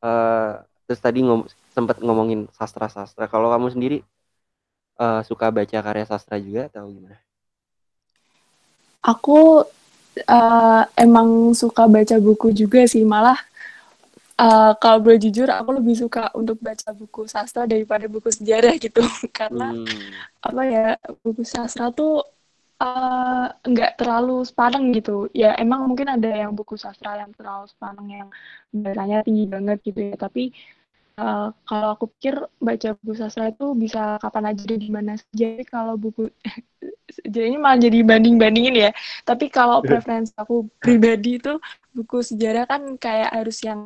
Eh, 0.05 0.53
terus 0.85 1.01
tadi 1.01 1.25
ngom 1.25 1.49
sempat 1.73 1.97
ngomongin 1.97 2.45
sastra-sastra. 2.53 3.25
Kalau 3.25 3.49
kamu 3.49 3.73
sendiri 3.73 3.97
eh, 5.01 5.21
suka 5.25 5.49
baca 5.49 5.77
karya 5.81 6.05
sastra 6.05 6.37
juga 6.37 6.69
atau 6.69 6.85
gimana? 6.93 7.17
Aku 9.01 9.65
eh, 10.17 10.81
emang 10.97 11.29
suka 11.55 11.83
baca 11.91 12.15
buku 12.19 12.47
juga 12.55 12.81
sih, 12.87 13.03
malah 13.03 13.37
eh, 14.39 14.71
kalau 14.81 14.99
boleh 15.03 15.19
jujur 15.21 15.47
aku 15.51 15.69
lebih 15.79 15.95
suka 15.95 16.31
untuk 16.35 16.57
baca 16.59 16.89
buku 16.95 17.27
sastra 17.27 17.63
daripada 17.67 18.05
buku 18.11 18.29
sejarah 18.31 18.75
gitu, 18.85 19.01
karena 19.35 19.71
Hmm. 19.71 20.11
apa 20.45 20.61
ya 20.69 20.85
buku 21.25 21.43
sastra 21.45 21.89
tuh 21.93 22.23
eh, 22.81 23.45
nggak 23.71 23.91
terlalu 23.99 24.43
sepaneng 24.49 24.91
gitu. 24.97 25.29
Ya 25.33 25.55
emang 25.63 25.87
mungkin 25.89 26.07
ada 26.15 26.29
yang 26.29 26.51
buku 26.57 26.75
sastra 26.79 27.17
yang 27.21 27.31
terlalu 27.37 27.65
sepaneng 27.71 28.07
yang 28.09 28.27
bahasanya 28.75 29.17
tinggi 29.27 29.45
banget 29.49 29.77
gitu 29.87 29.99
ya. 30.11 30.15
Tapi 30.19 30.51
eh, 31.19 31.47
kalau 31.67 31.87
aku 31.95 32.05
pikir 32.13 32.35
baca 32.67 32.87
buku 32.99 33.13
sastra 33.21 33.43
itu 33.53 33.65
bisa 33.83 33.99
kapan 34.23 34.43
aja 34.51 34.63
dan 34.69 34.79
di 34.85 34.91
mana 34.97 35.11
saja. 35.19 35.31
Jadi 35.55 35.63
kalau 35.67 35.95
buku 36.03 36.21
jadi 37.33 37.45
ini 37.51 37.57
malah 37.61 37.79
jadi 37.85 37.99
banding-bandingin 38.05 38.75
ya. 38.89 38.91
Tapi 39.27 39.45
kalau 39.53 39.81
preferensi 39.87 40.33
aku 40.37 40.67
pribadi 40.81 41.39
itu 41.41 41.53
buku 41.95 42.17
sejarah 42.25 42.65
kan 42.71 42.81
kayak 42.99 43.31
harus 43.37 43.57
yang 43.63 43.81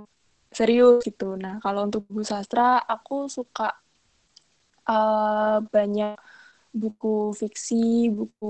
serius 0.54 1.04
gitu. 1.08 1.38
Nah 1.38 1.62
kalau 1.64 1.86
untuk 1.88 2.04
buku 2.10 2.24
sastra 2.26 2.82
aku 2.86 3.30
suka 3.30 3.76
eh, 4.90 5.56
banyak 5.74 6.14
buku 6.82 7.10
fiksi, 7.42 7.76
buku 8.18 8.46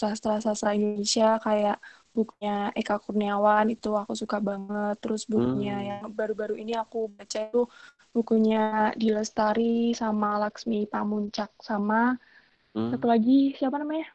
sastra-sastra 0.00 0.70
Indonesia 0.78 1.26
kayak 1.46 1.76
bukunya 2.16 2.50
Eka 2.80 2.94
Kurniawan 3.04 3.66
itu 3.74 3.88
aku 4.02 4.12
suka 4.22 4.38
banget. 4.48 4.94
Terus 5.02 5.22
bukunya 5.32 5.72
Hmm. 5.72 5.88
yang 5.88 6.04
baru-baru 6.18 6.54
ini 6.62 6.72
aku 6.82 6.98
baca 7.18 7.38
itu 7.48 7.60
bukunya 8.10 8.90
Dilestari 8.98 9.94
sama 9.94 10.38
Laksmi 10.42 10.86
Pamuncak 10.90 11.50
sama 11.62 12.18
Hmm. 12.70 12.94
satu 12.94 13.10
lagi 13.10 13.50
siapa 13.58 13.82
namanya? 13.82 14.06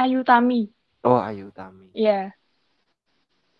Ayu 0.00 0.24
Tami. 0.24 0.64
Oh 1.04 1.20
Ayu 1.20 1.52
Tami. 1.52 1.92
Iya. 1.92 2.32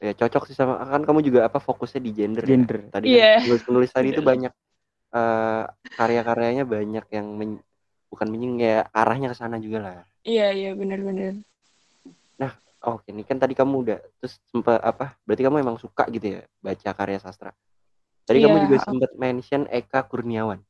Ya 0.03 0.13
cocok 0.17 0.49
sih 0.49 0.57
sama 0.57 0.81
kan 0.83 1.05
kamu 1.05 1.21
juga 1.23 1.47
apa 1.47 1.61
fokusnya 1.61 2.01
di 2.01 2.11
gender. 2.17 2.43
ya? 2.43 2.49
Gender. 2.57 2.79
Tadi 2.89 3.07
Iya. 3.13 3.21
kan 3.21 3.41
penulis-penulis 3.45 3.91
tadi 3.93 4.09
itu 4.11 4.23
Iya. 4.25 4.29
banyak 4.33 4.53
eh, 5.13 5.65
karya-karyanya 5.93 6.65
banyak 6.65 7.05
yang 7.13 7.27
men- 7.37 7.61
bukan 8.09 8.29
menying 8.33 8.55
ya 8.65 8.89
arahnya 8.97 9.29
ke 9.33 9.37
sana 9.37 9.61
juga 9.61 9.79
lah. 9.85 9.97
Iya, 10.25 10.47
iya 10.57 10.71
benar-benar. 10.73 11.45
Oh, 12.83 12.99
Oke, 12.99 13.15
ini 13.15 13.23
kan 13.23 13.39
tadi 13.39 13.55
kamu 13.55 13.75
udah 13.87 13.99
terus 14.19 14.43
sempat 14.51 14.83
apa? 14.83 15.15
Berarti 15.23 15.47
kamu 15.47 15.63
emang 15.63 15.79
suka 15.79 16.03
gitu 16.11 16.35
ya 16.35 16.41
baca 16.59 16.91
karya 16.99 17.19
sastra. 17.23 17.55
Tadi 18.23 18.39
kamu 18.39 18.57
Iya, 18.57 18.65
juga 18.71 18.79
sempat 18.83 19.11
mention 19.19 19.63
Eka 19.69 20.01
Kurniawan. 20.07 20.61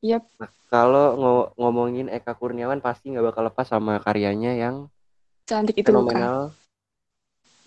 Yap. 0.00 0.24
Nah, 0.38 0.50
kalau 0.72 1.06
ngo- 1.18 1.48
ngomongin 1.58 2.06
Eka 2.08 2.32
Kurniawan 2.38 2.80
pasti 2.80 3.12
nggak 3.12 3.26
bakal 3.34 3.42
lepas 3.50 3.66
sama 3.68 3.98
karyanya 4.00 4.54
yang 4.56 4.86
Cantik 5.48 5.76
itu 5.80 5.90
luka. 5.90 6.12
fenomenal, 6.12 6.36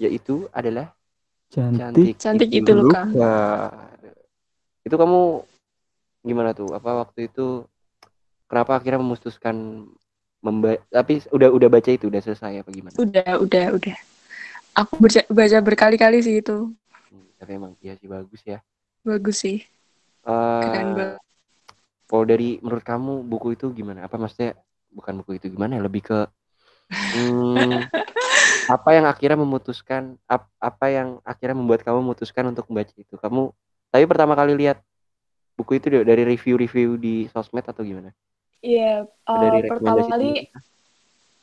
yaitu 0.02 0.48
adalah 0.56 0.94
Cantik. 1.52 2.16
Cantik 2.18 2.50
itu 2.50 2.72
luka. 2.72 3.06
Itu 4.82 4.96
kamu 4.98 5.46
gimana 6.26 6.54
tuh? 6.58 6.74
Apa 6.74 7.06
waktu 7.06 7.30
itu 7.30 7.66
kenapa 8.50 8.80
akhirnya 8.82 9.02
memutuskan 9.02 9.86
membaca? 10.42 10.82
Tapi 10.90 11.22
udah 11.30 11.50
udah 11.54 11.70
baca 11.70 11.90
itu 11.94 12.10
udah 12.10 12.22
selesai 12.24 12.62
apa 12.66 12.70
gimana? 12.74 12.96
Udah, 12.98 13.38
udah, 13.42 13.66
udah. 13.78 13.98
Aku 14.72 15.04
baca, 15.04 15.22
baca 15.28 15.58
berkali-kali 15.60 16.24
sih 16.24 16.40
itu. 16.40 16.72
Hmm, 17.12 17.28
tapi 17.36 17.52
emang 17.60 17.76
iya 17.84 18.00
sih 18.00 18.08
bagus 18.08 18.40
ya. 18.48 18.64
Bagus 19.06 19.38
sih. 19.44 19.58
Eh, 20.26 20.62
Keren 20.62 20.90
banget. 20.98 21.20
kalau 22.10 22.24
dari 22.28 22.60
menurut 22.60 22.84
kamu 22.84 23.14
buku 23.26 23.48
itu 23.56 23.66
gimana? 23.74 24.06
Apa 24.06 24.20
maksudnya 24.20 24.60
bukan 24.92 25.14
buku 25.24 25.40
itu 25.40 25.48
gimana 25.50 25.80
ya? 25.80 25.82
Lebih 25.88 26.02
ke 26.06 26.20
hmm, 27.14 27.88
apa 28.76 28.90
yang 28.98 29.06
akhirnya 29.10 29.40
memutuskan 29.42 30.16
ap- 30.28 30.52
apa 30.60 30.86
yang 30.92 31.10
akhirnya 31.26 31.58
membuat 31.58 31.82
kamu 31.86 32.00
memutuskan 32.04 32.46
untuk 32.52 32.68
membaca 32.70 32.94
itu? 32.96 33.16
Kamu 33.18 33.52
Tapi 33.92 34.06
pertama 34.08 34.40
kali 34.40 34.56
lihat 34.56 34.80
buku 35.60 35.78
itu 35.84 35.92
da- 35.92 36.08
dari 36.08 36.24
review-review 36.24 36.96
di 36.96 37.28
sosmed 37.32 37.66
atau 37.68 37.84
gimana? 37.84 38.16
Iya, 38.64 39.04
eh, 39.10 39.36
Dari 39.36 39.60
pertama 39.68 40.00
kali 40.06 40.30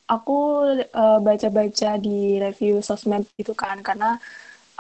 aku 0.09 0.39
eh, 0.81 1.19
baca-baca 1.21 1.91
di 2.01 2.41
review 2.41 2.81
sosmed 2.81 3.29
gitu 3.37 3.53
kan, 3.53 3.83
karena 3.85 4.17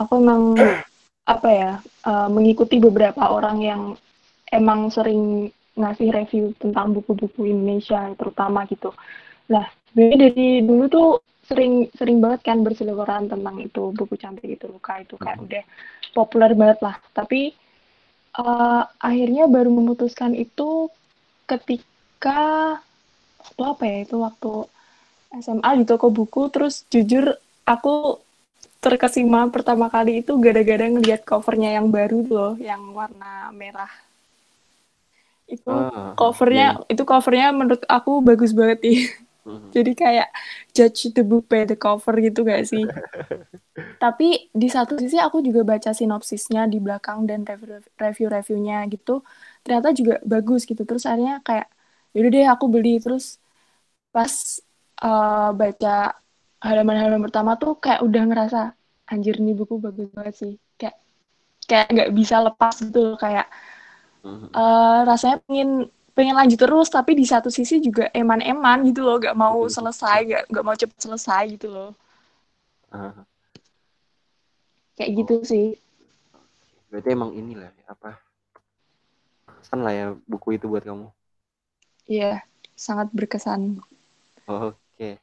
aku 0.01 0.13
emang 0.23 0.57
apa 1.29 1.49
ya 1.53 1.73
eh, 2.11 2.29
mengikuti 2.37 2.77
beberapa 2.81 3.23
orang 3.37 3.59
yang 3.61 3.83
emang 4.59 4.89
sering 4.97 5.53
ngasih 5.79 6.09
review 6.11 6.45
tentang 6.59 6.91
buku-buku 6.97 7.47
Indonesia 7.55 8.01
terutama 8.19 8.67
gitu. 8.67 8.91
Lah, 9.53 9.67
sebenarnya 9.91 10.19
dari 10.33 10.49
dulu 10.67 10.85
tuh 10.91 11.09
sering 11.49 11.89
sering 11.97 12.19
banget 12.25 12.41
kan 12.49 12.59
berseliweran 12.67 13.25
tentang 13.33 13.57
itu 13.63 13.83
buku 13.97 14.15
cantik 14.21 14.49
itu 14.57 14.67
luka 14.69 15.01
itu 15.05 15.15
kayak 15.17 15.39
Mhm. 15.41 15.45
udah 15.47 15.65
populer 16.17 16.51
banget 16.61 16.79
lah. 16.87 16.97
Tapi 17.15 17.41
eh, 18.39 18.83
akhirnya 19.09 19.45
baru 19.51 19.71
memutuskan 19.73 20.33
itu 20.37 20.89
ketika 21.51 22.41
waktu 23.41 23.63
apa 23.65 23.83
ya 23.89 23.97
itu 24.07 24.17
waktu 24.21 24.53
SMA 25.35 25.71
di 25.81 25.85
toko 25.89 26.09
buku 26.13 26.43
terus 26.55 26.85
jujur 26.93 27.25
aku 27.69 28.21
terkesima 28.85 29.41
pertama 29.55 29.87
kali 29.95 30.11
itu 30.23 30.33
gara-gara 30.45 30.85
ngeliat 30.95 31.23
covernya 31.31 31.71
yang 31.79 31.87
baru 31.97 32.19
loh 32.37 32.53
yang 32.69 32.83
warna 32.99 33.51
merah. 33.61 33.91
Itu 35.49 35.71
Ah, 35.71 36.13
covernya 36.19 36.65
itu 36.93 37.03
covernya 37.11 37.47
menurut 37.57 37.83
aku 37.89 38.11
bagus 38.29 38.51
banget 38.59 38.79
nih 38.85 38.99
Mhm. 39.45 39.71
jadi 39.75 39.91
kayak 40.03 40.29
judge 40.77 41.01
the 41.17 41.23
book 41.25 41.45
by 41.53 41.63
the 41.69 41.77
cover 41.79 42.15
gitu 42.27 42.41
gak 42.45 42.63
sih? 42.71 42.85
Tapi 44.03 44.25
di 44.63 44.69
satu 44.71 44.95
sisi 45.03 45.17
aku 45.27 45.37
juga 45.47 45.61
baca 45.71 45.91
sinopsisnya 45.91 46.61
di 46.73 46.79
belakang 46.85 47.19
dan 47.29 47.41
review- 47.49 47.83
review-reviewnya 47.99 48.77
gitu. 48.95 49.11
Ternyata 49.67 49.89
juga 49.99 50.15
bagus 50.33 50.61
gitu. 50.71 50.83
Terus 50.89 51.03
akhirnya 51.09 51.35
kayak 51.47 51.67
yaudah 52.15 52.31
deh 52.35 52.47
aku 52.55 52.65
beli. 52.75 52.91
Terus 53.03 53.25
pas 54.15 54.35
eh, 55.05 55.49
baca 55.61 55.91
halaman-halaman 56.67 57.23
pertama 57.27 57.55
tuh 57.63 57.79
kayak 57.79 58.01
udah 58.07 58.23
ngerasa 58.29 58.61
anjir 59.13 59.37
nih 59.41 59.55
buku 59.59 59.75
bagus 59.81 60.09
banget 60.15 60.35
sih. 60.37 60.53
Kayak 60.81 60.97
kayak 61.71 61.87
nggak 61.95 62.11
bisa 62.19 62.37
lepas 62.43 62.75
gitu 62.83 62.99
loh 63.15 63.17
kayak 63.21 63.47
eh, 64.55 65.01
rasanya 65.09 65.37
pengen 65.47 65.71
pengen 66.17 66.35
lanjut 66.35 66.59
terus 66.59 66.89
tapi 66.91 67.15
di 67.15 67.23
satu 67.23 67.47
sisi 67.47 67.79
juga 67.79 68.11
eman-eman 68.11 68.83
gitu 68.91 69.07
loh 69.07 69.17
nggak 69.23 69.37
mau 69.39 69.63
Mhm. 69.63 69.71
selesai 69.71 70.19
nggak 70.27 70.43
nggak 70.51 70.65
mau 70.67 70.77
cepet 70.77 70.99
selesai 70.99 71.43
gitu 71.55 71.69
loh. 71.71 71.91
Ah, 72.91 73.13
kayak 74.99 75.11
gitu 75.25 75.35
sih. 75.47 75.67
Berarti 76.91 77.09
emang 77.13 77.31
inilah 77.37 77.69
ya, 77.71 77.85
apa 77.93 78.17
kesan 79.61 79.81
lah 79.85 79.93
ya 79.93 80.07
buku 80.25 80.57
itu 80.57 80.67
buat 80.67 80.83
kamu. 80.83 81.07
Iya 82.09 82.43
sangat 82.75 83.13
berkesan. 83.13 83.85
Oke. 84.49 85.21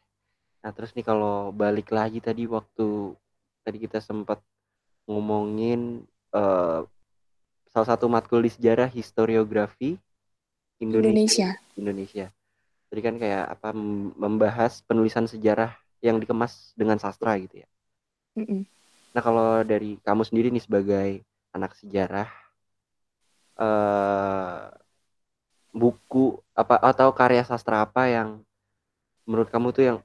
Nah, 0.65 0.73
terus 0.73 0.97
nih 0.97 1.05
kalau 1.05 1.53
balik 1.53 1.93
lagi 1.93 2.17
tadi 2.17 2.49
waktu 2.49 3.13
tadi 3.61 3.77
kita 3.77 4.01
sempat 4.01 4.41
ngomongin 5.05 6.01
eh, 6.33 6.81
salah 7.69 7.87
satu 7.93 8.09
matkul 8.09 8.41
di 8.41 8.49
sejarah 8.49 8.89
historiografi 8.89 10.01
Indonesia. 10.81 11.13
Indonesia 11.13 11.49
Indonesia. 11.77 12.25
Tadi 12.89 13.01
kan 13.05 13.15
kayak 13.21 13.45
apa 13.45 13.77
mem- 13.77 14.17
membahas 14.17 14.81
penulisan 14.89 15.29
sejarah 15.29 15.77
yang 16.01 16.17
dikemas 16.17 16.73
dengan 16.73 16.97
sastra 16.97 17.37
gitu 17.37 17.61
ya. 17.61 17.69
Mm-mm. 18.33 18.65
Nah, 19.13 19.21
kalau 19.21 19.61
dari 19.61 20.01
kamu 20.01 20.25
sendiri 20.25 20.49
nih 20.49 20.65
sebagai 20.65 21.09
anak 21.53 21.77
sejarah 21.77 22.25
eh 23.61 24.65
buku 25.75 26.41
apa 26.57 26.81
atau 26.81 27.13
karya 27.13 27.45
sastra 27.45 27.85
apa 27.85 28.09
yang 28.09 28.41
menurut 29.29 29.47
kamu 29.53 29.69
tuh 29.69 29.83
yang 29.85 29.97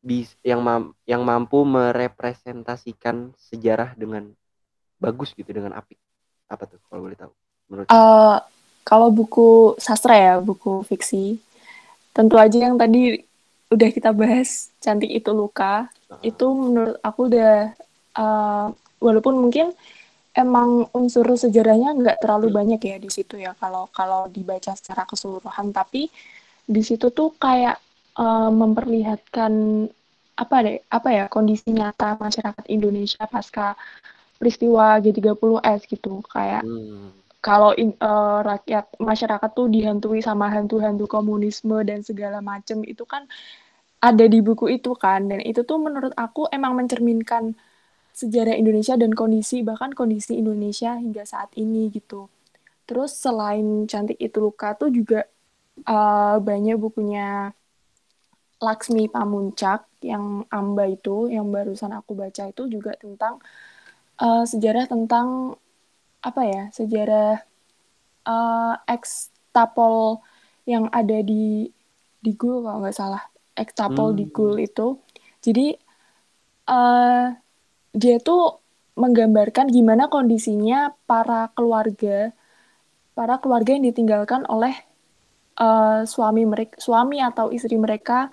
bis 0.00 0.32
yang 0.40 0.60
mam- 0.64 0.92
yang 1.04 1.22
mampu 1.22 1.62
merepresentasikan 1.62 3.36
sejarah 3.36 3.92
dengan 3.94 4.32
bagus 5.00 5.32
gitu 5.36 5.48
dengan 5.52 5.76
apik. 5.76 5.96
Apa 6.48 6.64
tuh 6.66 6.80
kalau 6.88 7.04
boleh 7.06 7.18
tahu? 7.18 7.32
Menurut 7.68 7.86
Eh, 7.92 8.36
kalau 8.84 9.08
buku 9.12 9.76
sastra 9.78 10.14
ya 10.16 10.34
buku 10.40 10.82
fiksi 10.88 11.38
tentu 12.16 12.34
aja 12.40 12.58
yang 12.70 12.76
tadi 12.80 13.22
udah 13.70 13.88
kita 13.94 14.10
bahas 14.10 14.74
cantik 14.82 15.10
itu 15.10 15.30
luka 15.30 15.86
kamu? 16.10 16.22
itu 16.26 16.46
menurut 16.50 16.96
aku 17.06 17.20
udah 17.30 17.54
eh, 18.18 18.66
walaupun 18.98 19.34
mungkin 19.38 19.70
emang 20.34 20.86
unsur 20.94 21.26
sejarahnya 21.34 21.94
nggak 21.98 22.18
terlalu 22.22 22.48
banyak 22.54 22.80
ya 22.82 22.96
di 23.02 23.10
situ 23.10 23.38
ya 23.38 23.52
kalau 23.58 23.90
kalau 23.94 24.26
dibaca 24.30 24.72
secara 24.78 25.02
keseluruhan 25.06 25.74
tapi 25.74 26.08
di 26.66 26.82
situ 26.86 27.10
tuh 27.10 27.34
kayak 27.38 27.78
eh, 28.18 28.50
memperlihatkan 28.60 29.52
apa 30.40 30.56
deh 30.64 30.76
apa 30.88 31.08
ya 31.12 31.24
kondisi 31.28 31.68
nyata 31.76 32.16
masyarakat 32.16 32.64
Indonesia 32.72 33.22
pasca 33.28 33.76
peristiwa 34.40 34.98
G30S 35.04 35.84
gitu. 35.90 36.22
Kayak 36.34 36.62
Hmm, 36.62 37.10
kalau 37.42 37.72
in- 37.82 37.96
eh, 38.00 38.38
rakyat 38.50 38.84
masyarakat 39.00 39.50
tuh 39.58 39.68
dihantui 39.72 40.20
sama 40.24 40.46
hantu-hantu 40.54 41.04
komunisme 41.10 41.78
dan 41.88 42.00
segala 42.04 42.38
macem 42.44 42.82
itu 42.86 43.04
kan 43.08 43.24
ada 44.00 44.24
di 44.32 44.38
buku 44.44 44.66
itu 44.76 44.92
kan. 44.96 45.28
Dan 45.30 45.40
itu 45.44 45.60
tuh 45.68 45.78
menurut 45.80 46.12
aku 46.16 46.48
emang 46.56 46.72
mencerminkan 46.78 47.54
sejarah 48.16 48.54
Indonesia 48.58 48.94
dan 49.00 49.12
kondisi 49.16 49.62
bahkan 49.66 49.92
kondisi 49.96 50.36
Indonesia 50.42 50.96
hingga 50.98 51.24
saat 51.28 51.50
ini 51.58 51.90
gitu. 51.94 52.28
Terus 52.88 53.12
selain 53.16 53.86
cantik 53.90 54.18
itu 54.20 54.38
luka 54.42 54.74
tuh 54.80 54.90
juga 54.92 55.24
eh, 55.88 56.36
banyak 56.48 56.76
bukunya 56.80 57.52
Laksmi 58.66 59.08
Pamuncak 59.14 59.80
yang 60.04 60.24
Amba 60.52 60.84
itu 60.96 61.28
yang 61.34 61.46
barusan 61.54 61.92
aku 61.98 62.12
baca 62.22 62.42
itu 62.52 62.62
juga 62.74 62.92
tentang 63.02 63.34
eh, 64.22 64.44
sejarah 64.52 64.84
tentang 64.92 65.56
apa 66.28 66.42
ya 66.52 66.62
sejarah 66.78 67.40
eh, 68.28 68.74
ex 68.94 69.30
tapol 69.54 70.20
yang 70.72 70.84
ada 70.92 71.18
di 71.30 71.68
di 72.24 72.30
Gul 72.40 72.64
kalau 72.64 72.78
nggak 72.84 72.96
salah 73.00 73.22
ex 73.60 73.68
tapol 73.78 74.08
di 74.18 74.24
Hmm. 74.24 74.34
Gul 74.34 74.60
itu 74.66 75.00
jadi 75.44 75.76
eh 76.70 77.24
dia 78.02 78.16
tuh 78.28 78.40
menggambarkan 79.02 79.66
gimana 79.76 80.04
kondisinya 80.14 80.76
para 81.10 81.50
keluarga 81.56 82.32
para 83.18 83.34
keluarga 83.42 83.70
yang 83.76 83.86
ditinggalkan 83.90 84.42
oleh 84.54 84.74
eh, 85.60 86.00
suami 86.14 86.42
mereka 86.52 86.76
suami 86.86 87.18
atau 87.22 87.46
istri 87.56 87.76
mereka 87.80 88.30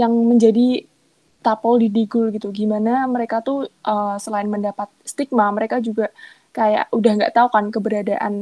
yang 0.00 0.12
menjadi 0.30 0.60
tapol 1.44 1.74
di 1.82 1.88
Digul 1.94 2.26
gitu. 2.36 2.48
Gimana 2.60 2.90
mereka 3.14 3.36
tuh 3.46 3.56
eh, 3.68 4.16
selain 4.24 4.48
mendapat 4.54 4.88
stigma 5.10 5.44
mereka 5.56 5.76
juga 5.88 6.04
kayak 6.56 6.84
udah 6.96 7.10
nggak 7.18 7.32
tahu 7.36 7.48
kan 7.54 7.64
keberadaan 7.74 8.34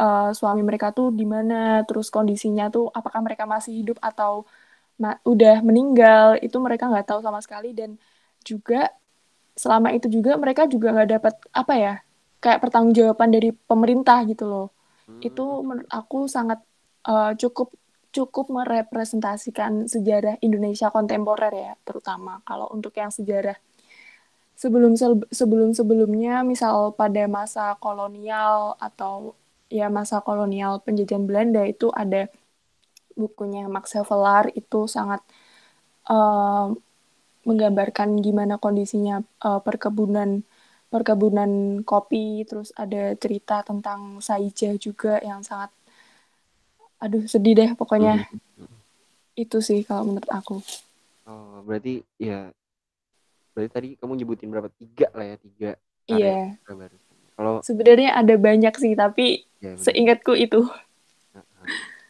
eh, 0.00 0.30
suami 0.38 0.62
mereka 0.68 0.86
tuh 0.96 1.06
di 1.20 1.24
mana 1.34 1.54
terus 1.88 2.08
kondisinya 2.16 2.64
tuh 2.74 2.84
apakah 2.98 3.20
mereka 3.26 3.44
masih 3.54 3.72
hidup 3.80 3.98
atau 4.08 4.32
ma- 5.02 5.20
udah 5.32 5.54
meninggal 5.68 6.26
itu 6.46 6.56
mereka 6.66 6.84
nggak 6.90 7.06
tahu 7.10 7.20
sama 7.26 7.40
sekali. 7.46 7.68
Dan 7.78 7.90
juga 8.48 8.76
selama 9.62 9.88
itu 9.96 10.06
juga 10.16 10.30
mereka 10.42 10.62
juga 10.74 10.86
nggak 10.94 11.08
dapat 11.18 11.34
apa 11.60 11.72
ya 11.84 11.92
kayak 12.42 12.58
pertanggungjawaban 12.62 13.30
dari 13.34 13.48
pemerintah 13.70 14.18
gitu 14.30 14.44
loh. 14.52 14.64
Itu 15.26 15.42
hmm, 15.46 15.66
menurut 15.68 15.88
aku 15.98 16.16
sangat 16.36 16.58
eh, 17.08 17.30
cukup 17.42 17.68
cukup 18.12 18.46
merepresentasikan 18.52 19.88
sejarah 19.88 20.36
Indonesia 20.44 20.88
kontemporer 20.92 21.52
ya 21.52 21.72
terutama 21.86 22.44
kalau 22.48 22.68
untuk 22.70 22.92
yang 23.00 23.08
sejarah 23.08 23.56
sebelum 24.62 24.92
sebelum 25.32 25.70
sebelumnya 25.74 26.44
misal 26.46 26.94
pada 26.94 27.24
masa 27.26 27.74
kolonial 27.82 28.76
atau 28.78 29.34
ya 29.72 29.88
masa 29.88 30.20
kolonial 30.20 30.78
penjajahan 30.84 31.24
Belanda 31.28 31.62
itu 31.64 31.88
ada 32.02 32.28
bukunya 33.16 33.66
Max 33.74 33.96
Havelaar 33.96 34.52
itu 34.60 34.86
sangat 34.96 35.20
eh, 36.10 36.66
menggambarkan 37.48 38.08
gimana 38.26 38.54
kondisinya 38.64 39.24
eh, 39.46 39.60
perkebunan 39.66 40.30
perkebunan 40.92 41.50
kopi 41.88 42.44
terus 42.48 42.68
ada 42.76 43.16
cerita 43.22 43.64
tentang 43.64 44.20
Saijah 44.20 44.76
juga 44.76 45.16
yang 45.24 45.40
sangat 45.40 45.72
aduh 47.02 47.26
sedih 47.26 47.58
deh 47.58 47.70
pokoknya 47.74 48.22
hmm. 48.30 48.78
itu 49.34 49.58
sih 49.58 49.82
kalau 49.82 50.06
menurut 50.06 50.30
aku 50.30 50.62
Oh, 51.22 51.62
berarti 51.62 52.02
ya 52.18 52.50
berarti 53.54 53.70
tadi 53.70 53.88
kamu 53.94 54.22
nyebutin 54.22 54.50
berapa 54.50 54.70
tiga 54.74 55.06
lah 55.14 55.22
ya 55.22 55.36
tiga 55.38 55.70
iya 56.10 56.58
barusan. 56.66 57.14
Kalau 57.38 57.52
sebenarnya 57.62 58.10
ada 58.18 58.34
banyak 58.34 58.74
sih 58.74 58.98
tapi 58.98 59.46
ya 59.62 59.78
seingatku 59.78 60.34
itu 60.34 60.66
Nah, 61.32 61.46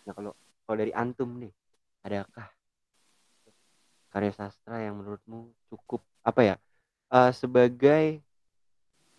nah, 0.08 0.12
kalau 0.16 0.32
kalau 0.66 0.76
dari 0.80 0.90
antum 0.96 1.28
nih, 1.38 1.52
adakah 2.02 2.48
karya 4.10 4.32
sastra 4.34 4.82
yang 4.82 4.98
menurutmu 4.98 5.52
cukup 5.70 6.02
apa 6.24 6.40
ya? 6.42 6.56
eh, 7.12 7.30
sebagai 7.36 8.24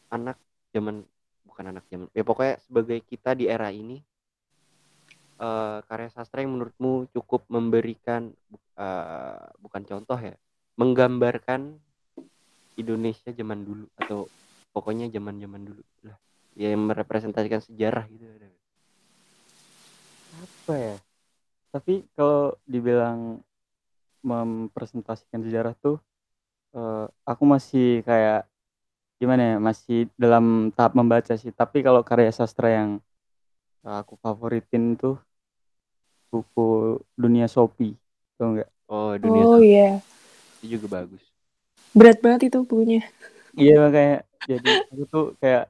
anak 0.09 0.37
zaman 0.73 1.05
bukan 1.45 1.65
anak 1.69 1.85
zaman 1.89 2.09
ya 2.17 2.25
pokoknya 2.25 2.57
sebagai 2.65 2.99
kita 3.05 3.37
di 3.37 3.45
era 3.45 3.69
ini 3.69 4.01
eh, 5.39 5.77
karya 5.87 6.09
sastra 6.11 6.41
yang 6.43 6.57
menurutmu 6.57 7.09
cukup 7.13 7.47
memberikan 7.49 8.33
eh, 8.77 9.45
bukan 9.61 9.81
contoh 9.87 10.19
ya 10.19 10.35
menggambarkan 10.77 11.77
Indonesia 12.73 13.29
zaman 13.29 13.61
dulu 13.61 13.85
atau 13.97 14.25
pokoknya 14.73 15.09
zaman 15.13 15.37
zaman 15.37 15.61
dulu 15.61 15.83
lah 16.09 16.17
ya 16.57 16.73
yang 16.73 16.85
merepresentasikan 16.89 17.61
sejarah 17.61 18.09
gitu 18.09 18.25
apa 20.33 20.73
ya? 20.79 20.95
Tapi 21.75 22.07
kalau 22.15 22.55
dibilang 22.63 23.43
mempresentasikan 24.23 25.43
sejarah 25.43 25.75
tuh 25.83 25.99
eh, 26.71 27.05
aku 27.27 27.43
masih 27.43 27.99
kayak 28.07 28.47
gimana 29.19 29.55
ya 29.55 29.57
masih 29.59 30.07
dalam 30.15 30.71
tahap 30.71 30.95
membaca 30.95 31.33
sih. 31.35 31.51
Tapi 31.51 31.83
kalau 31.83 32.01
karya 32.05 32.31
sastra 32.31 32.71
yang 32.71 33.03
aku 33.83 34.15
favoritin 34.19 34.95
tuh 34.95 35.19
buku 36.31 36.97
Dunia 37.13 37.45
Sopi 37.51 37.93
tau 38.39 38.55
nggak 38.57 38.69
oh 38.89 39.13
dunia 39.19 39.43
Oh 39.45 39.59
Sopi 39.59 39.67
iya. 39.69 39.89
itu 40.63 40.65
juga 40.79 40.87
bagus 41.03 41.23
Berat 41.93 42.17
banget 42.25 42.49
itu 42.49 42.57
bukunya. 42.65 43.05
iya 43.53 43.77
makanya 43.77 44.25
jadi 44.49 44.69
aku 44.89 45.03
tuh 45.07 45.25
kayak 45.37 45.69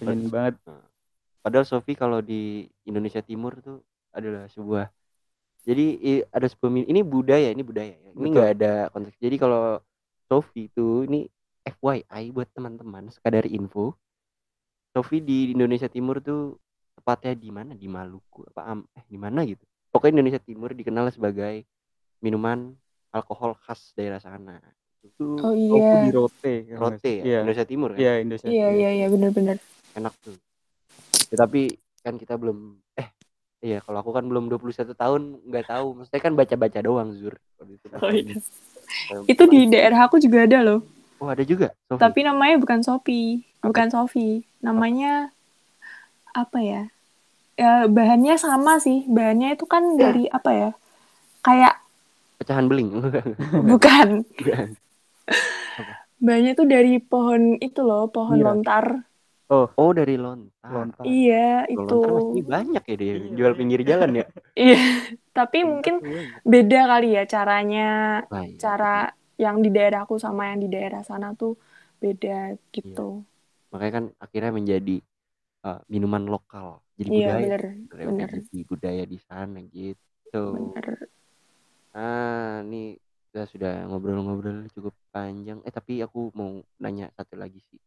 pengen 0.00 0.28
banget 0.32 0.56
Padahal 1.40 1.64
Sofi 1.64 1.96
kalau 1.96 2.20
di 2.20 2.68
Indonesia 2.84 3.24
Timur 3.24 3.56
tuh 3.64 3.80
adalah 4.12 4.44
sebuah 4.52 4.92
jadi 5.64 6.24
ada 6.32 6.46
sebuah 6.48 6.88
ini 6.88 7.00
budaya 7.04 7.52
ini 7.52 7.60
budaya 7.60 7.92
ya. 7.92 8.10
Ini 8.12 8.16
Betul. 8.16 8.32
nggak 8.32 8.50
ada 8.56 8.72
konteks. 8.92 9.16
Jadi 9.20 9.36
kalau 9.36 9.76
Sofi 10.24 10.72
itu 10.72 11.04
ini 11.04 11.28
FYI 11.68 12.32
buat 12.32 12.48
teman-teman 12.56 13.12
sekadar 13.12 13.44
info. 13.44 13.92
Sofi 14.96 15.20
di 15.20 15.52
Indonesia 15.52 15.86
Timur 15.86 16.18
tuh 16.24 16.56
tepatnya 17.10 17.34
di 17.34 17.50
mana? 17.50 17.72
Di 17.74 17.88
Maluku 17.90 18.46
apa 18.46 18.62
am- 18.70 18.86
eh 18.94 19.02
di 19.02 19.18
mana 19.18 19.42
gitu. 19.42 19.66
Pokoknya 19.90 20.22
Indonesia 20.22 20.38
Timur 20.38 20.70
dikenal 20.70 21.10
sebagai 21.10 21.66
minuman 22.22 22.70
alkohol 23.10 23.58
khas 23.58 23.90
daerah 23.98 24.22
sana. 24.22 24.62
itu 25.00 25.40
Oh, 25.40 25.56
iya. 25.56 26.04
di 26.04 26.12
rote 26.12 26.54
nggak 26.68 26.76
Rote 26.76 27.08
ya, 27.10 27.24
iya 27.24 27.38
Indonesia 27.40 27.64
Timur 27.64 27.88
kan. 27.96 27.98
iya 27.98 28.12
Indonesia 28.20 28.46
Iya 28.46 28.66
Timur. 28.68 28.76
iya 28.78 28.90
iya 28.92 29.06
benar-benar. 29.08 29.56
enak 29.96 30.14
tuh. 30.20 30.36
Ya, 31.32 31.36
tapi 31.40 31.60
kan 32.04 32.14
kita 32.14 32.36
belum 32.36 32.58
eh 32.94 33.08
iya 33.58 33.80
kalau 33.80 34.04
aku 34.04 34.12
kan 34.12 34.28
belum 34.28 34.46
21 34.46 34.92
tahun 34.94 35.40
nggak 35.42 35.66
tahu. 35.66 35.86
Maksudnya 35.98 36.20
kan 36.20 36.32
baca-baca 36.36 36.78
doang 36.78 37.10
Zur. 37.16 37.34
Itu 37.58 37.86
Oh, 37.96 38.12
iya. 38.12 38.36
Itu 39.24 39.42
di 39.48 39.66
daerah 39.66 40.04
aku 40.06 40.20
juga 40.20 40.44
ada 40.44 40.60
loh. 40.62 40.84
Oh 41.16 41.26
ada 41.26 41.42
juga. 41.42 41.72
Sofi. 41.88 41.98
Tapi 41.98 42.20
namanya 42.22 42.60
bukan 42.60 42.80
Sopi, 42.84 43.40
bukan 43.64 43.88
Sofi. 43.88 44.44
Namanya 44.60 45.32
apa 46.30 46.60
ya? 46.60 46.92
Ya 47.60 47.84
bahannya 47.84 48.40
sama 48.40 48.80
sih. 48.80 49.04
Bahannya 49.04 49.52
itu 49.52 49.68
kan 49.68 50.00
dari 50.00 50.24
apa 50.32 50.50
ya? 50.56 50.70
Kayak 51.44 51.76
pecahan 52.40 52.64
beling. 52.72 52.88
bukan. 53.76 54.24
Bukan. 54.24 54.68
Bahannya 56.20 56.56
itu 56.56 56.64
dari 56.64 56.96
pohon 57.00 57.60
itu 57.60 57.80
loh, 57.84 58.08
pohon 58.08 58.40
Nira. 58.40 58.56
lontar. 58.56 58.86
oh 59.50 59.90
dari 59.92 60.14
lontar. 60.16 60.72
lontar 60.72 61.02
Iya, 61.04 61.66
itu. 61.68 62.00
lontar 62.00 62.38
banyak 62.48 62.84
ya 62.86 62.96
dia 62.96 63.14
Iya, 63.18 63.34
jual 63.34 63.52
pinggir 63.58 63.80
jalan 63.84 64.24
ya. 64.24 64.26
Iya. 64.56 64.80
Tapi 65.38 65.58
mungkin 65.68 66.00
beda 66.46 66.80
kali 66.86 67.18
ya 67.18 67.24
caranya, 67.28 67.88
iya. 68.24 68.56
cara 68.56 68.96
yang 69.40 69.60
di 69.64 69.72
daerahku 69.72 70.20
sama 70.20 70.52
yang 70.52 70.60
di 70.64 70.68
daerah 70.68 71.00
sana 71.04 71.32
tuh 71.36 71.56
beda 72.00 72.56
gitu. 72.72 73.24
Makanya 73.72 73.92
kan 73.92 74.04
akhirnya 74.20 74.52
menjadi 74.52 74.96
uh, 75.64 75.80
minuman 75.86 76.24
lokal. 76.24 76.80
Jadi 76.96 77.08
Iya, 77.10 77.26
budaya. 77.32 77.40
bener, 77.44 77.62
Sebenarnya 77.88 78.26
bener, 78.28 78.64
budaya 78.68 79.04
di 79.08 79.18
sana 79.24 79.58
gitu. 79.64 80.44
bener. 80.54 80.86
Ah, 81.90 82.62
ini 82.62 82.94
kita 83.30 83.46
sudah 83.50 83.72
ngobrol-ngobrol 83.88 84.66
cukup 84.70 84.94
panjang. 85.10 85.58
Eh 85.66 85.72
tapi 85.72 85.98
aku 86.02 86.30
mau 86.36 86.60
nanya 86.78 87.10
satu 87.18 87.34
lagi 87.34 87.58
sih. 87.70 87.80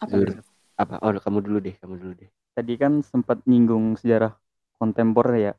Apa 0.00 0.10
Zur. 0.10 0.28
Apa? 0.74 0.98
Oh, 1.00 1.14
kamu 1.14 1.38
dulu 1.40 1.58
deh, 1.62 1.74
kamu 1.78 1.94
dulu 2.00 2.12
deh. 2.18 2.30
tadi 2.54 2.78
kan 2.78 3.02
sempat 3.02 3.42
nyinggung 3.50 3.98
sejarah 3.98 4.30
kontemporer 4.78 5.36
ya 5.42 5.52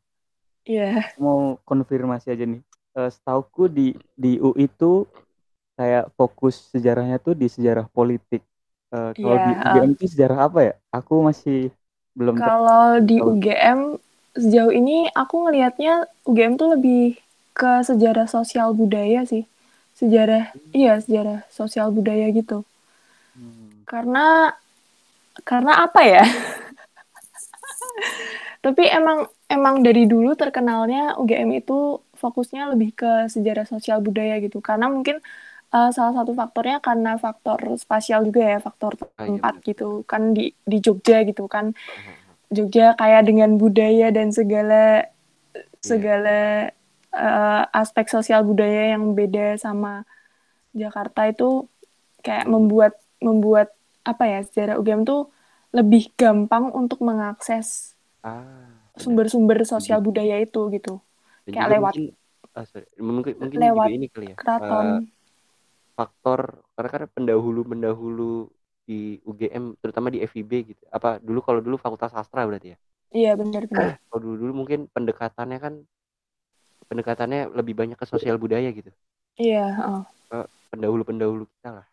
Iya. 0.63 1.11
Aku 1.11 1.19
mau 1.19 1.39
konfirmasi 1.67 2.31
aja 2.31 2.47
nih 2.47 2.63
Eh 2.95 3.11
setauku 3.11 3.67
di 3.67 3.91
di 4.15 4.39
UI 4.39 4.71
itu 4.71 5.03
kayak 5.75 6.15
fokus 6.15 6.71
sejarahnya 6.71 7.19
tuh 7.19 7.35
di 7.35 7.51
sejarah 7.51 7.91
politik 7.91 8.39
Eh, 8.95 9.09
kalau 9.21 9.37
di 9.45 9.49
Iya, 9.59 9.61
UGM 9.61 9.89
itu 9.95 10.05
sejarah 10.11 10.39
apa 10.47 10.59
ya 10.67 10.73
aku 10.97 11.13
masih 11.27 11.55
belum 12.17 12.37
Kalau 12.39 12.99
di. 13.07 13.17
UGM 13.29 13.79
sejauh 14.43 14.73
ini 14.79 14.97
aku 15.21 15.35
ngelihatnya 15.47 15.93
UGM 16.27 16.53
tuh 16.61 16.69
lebih 16.75 17.01
ke 17.59 17.71
sejarah 17.89 18.27
sosial 18.35 18.69
budaya 18.79 19.21
sih. 19.31 19.43
Sejarah, 19.99 20.43
iya 20.79 20.93
sejarah 21.03 21.39
sosial 21.57 21.87
budaya 21.95 22.27
gitu. 22.39 22.57
Hmm, 23.35 23.85
Karena 23.85 24.51
karena 25.45 25.71
apa 25.85 26.01
ya? 26.03 26.23
Tapi 28.65 28.83
emang 28.89 29.29
emang 29.51 29.75
dari 29.85 30.09
dulu 30.09 30.33
terkenalnya 30.33 31.15
UGM 31.21 31.49
itu 31.61 32.01
fokusnya 32.17 32.71
lebih 32.73 32.89
ke 32.97 33.29
sejarah 33.29 33.65
sosial 33.69 33.99
budaya 34.01 34.41
gitu. 34.41 34.57
Karena 34.63 34.89
mungkin 34.89 35.21
eh, 35.73 35.89
salah 35.95 36.13
satu 36.17 36.31
faktornya 36.37 36.77
karena 36.83 37.17
faktor 37.17 37.59
spasial 37.79 38.21
juga 38.27 38.41
ya, 38.53 38.57
faktor 38.61 38.93
Ah, 39.17 39.25
iya, 39.25 39.39
tempat 39.39 39.53
benar. 39.55 39.67
gitu. 39.67 39.87
Kan 40.09 40.21
di 40.37 40.51
di 40.65 40.77
Jogja 40.85 41.23
gitu 41.29 41.45
kan. 41.49 41.73
Ah, 41.73 42.15
Jogja 42.55 42.93
kayak 42.99 43.23
dengan 43.29 43.57
budaya 43.61 44.09
dan 44.13 44.29
segala 44.31 45.05
Iya. 45.85 45.87
segala 45.91 46.37
eh, 47.15 47.61
aspek 47.81 48.05
sosial 48.11 48.41
budaya 48.43 48.93
yang 48.97 49.15
beda 49.15 49.55
sama 49.61 50.03
Jakarta 50.75 51.21
itu 51.31 51.67
kayak 52.25 52.45
membuat 52.49 52.93
membuat 53.23 53.71
apa 54.05 54.23
ya 54.27 54.39
sejarah 54.45 54.75
UGM 54.81 55.03
tuh 55.07 55.31
lebih 55.75 56.11
gampang 56.19 56.71
untuk 56.75 56.99
mengakses 57.03 57.95
Ah, 58.25 58.65
sumber-sumber 58.97 59.57
sosial 59.67 59.99
Setuju. 59.99 60.07
budaya 60.07 60.35
itu 60.41 60.61
gitu 60.71 60.93
Dan 61.45 61.51
kayak 61.53 61.69
lewat 61.77 61.93
mungkin 61.95 62.05
ah, 62.55 62.65
sorry. 62.65 62.85
mungkin 62.97 63.33
mungkin 63.37 63.57
lewat 63.59 63.87
juga 63.87 63.95
ini 63.97 64.07
kali 64.09 64.25
ya. 64.31 64.35
keraton. 64.39 64.85
eh, 64.87 64.99
faktor 65.95 66.61
karena 66.75 66.89
kan 66.91 67.01
pendahulu-pendahulu 67.15 68.51
di 68.85 69.17
UGM 69.25 69.79
terutama 69.81 70.13
di 70.13 70.21
FIB 70.21 70.51
gitu. 70.75 70.83
Apa 70.93 71.17
dulu 71.17 71.41
kalau 71.41 71.59
dulu 71.63 71.79
Fakultas 71.81 72.13
Sastra 72.13 72.45
berarti 72.45 72.75
ya? 72.75 72.77
Iya 73.15 73.31
benar-benar. 73.39 73.97
Kalau 74.11 74.19
dulu-dulu 74.21 74.51
mungkin 74.65 74.91
pendekatannya 74.91 75.57
kan 75.57 75.73
pendekatannya 76.85 77.49
lebih 77.55 77.73
banyak 77.73 77.97
ke 77.97 78.05
sosial 78.05 78.37
budaya 78.37 78.69
gitu. 78.69 78.91
Iya, 79.39 79.65
oh. 79.89 80.03
Eh, 80.35 80.47
pendahulu-pendahulu 80.69 81.47
kita 81.57 81.81
lah. 81.81 81.87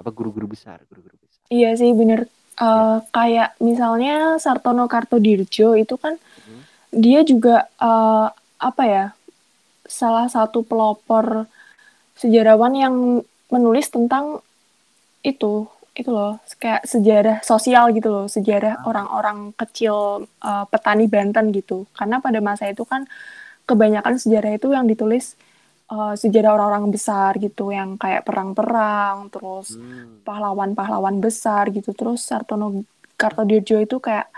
Apa 0.00 0.10
guru-guru 0.14 0.48
besar, 0.48 0.80
guru-guru 0.88 1.18
besar. 1.20 1.42
Iya 1.52 1.76
sih 1.76 1.92
bener. 1.92 2.24
Eh, 2.56 2.98
kayak 3.12 3.58
misalnya 3.60 4.38
Sartono 4.40 4.88
Kartodirjo 4.88 5.76
itu 5.76 5.98
kan 5.98 6.16
Hmm. 6.46 6.62
dia 6.94 7.20
juga 7.26 7.68
eh, 7.76 8.26
apa 8.60 8.82
ya 8.86 9.06
salah 9.84 10.30
satu 10.30 10.62
pelopor 10.62 11.50
sejarawan 12.16 12.74
yang 12.76 12.94
menulis 13.54 13.86
tentang 13.90 14.40
itu 15.22 15.68
itu 16.00 16.10
loh 16.16 16.38
kayak 16.62 16.86
sejarah 16.86 17.36
sosial 17.44 17.84
gitu 17.96 18.08
loh 18.14 18.26
sejarah 18.30 18.74
orang-orang 18.88 19.52
kecil 19.60 20.24
eh, 20.48 20.64
petani 20.72 21.06
Banten 21.10 21.50
gitu 21.52 21.84
karena 21.98 22.16
pada 22.24 22.38
masa 22.40 22.64
itu 22.72 22.82
kan 22.86 23.04
kebanyakan 23.68 24.16
sejarah 24.22 24.52
itu 24.58 24.68
yang 24.76 24.86
ditulis 24.90 25.36
eh, 25.92 26.14
sejarah 26.22 26.50
orang-orang 26.56 26.86
besar 26.94 27.32
gitu 27.42 27.70
yang 27.74 27.96
kayak 28.02 28.22
perang-perang 28.28 29.16
terus 29.34 29.76
Hmm. 29.80 30.20
pahlawan-pahlawan 30.26 31.18
besar 31.24 31.64
gitu. 31.76 31.90
Terus 31.96 32.20
Sartono 32.28 32.84
Kartodirjo 33.20 33.76
itu 33.82 33.96
kayak 34.06 34.28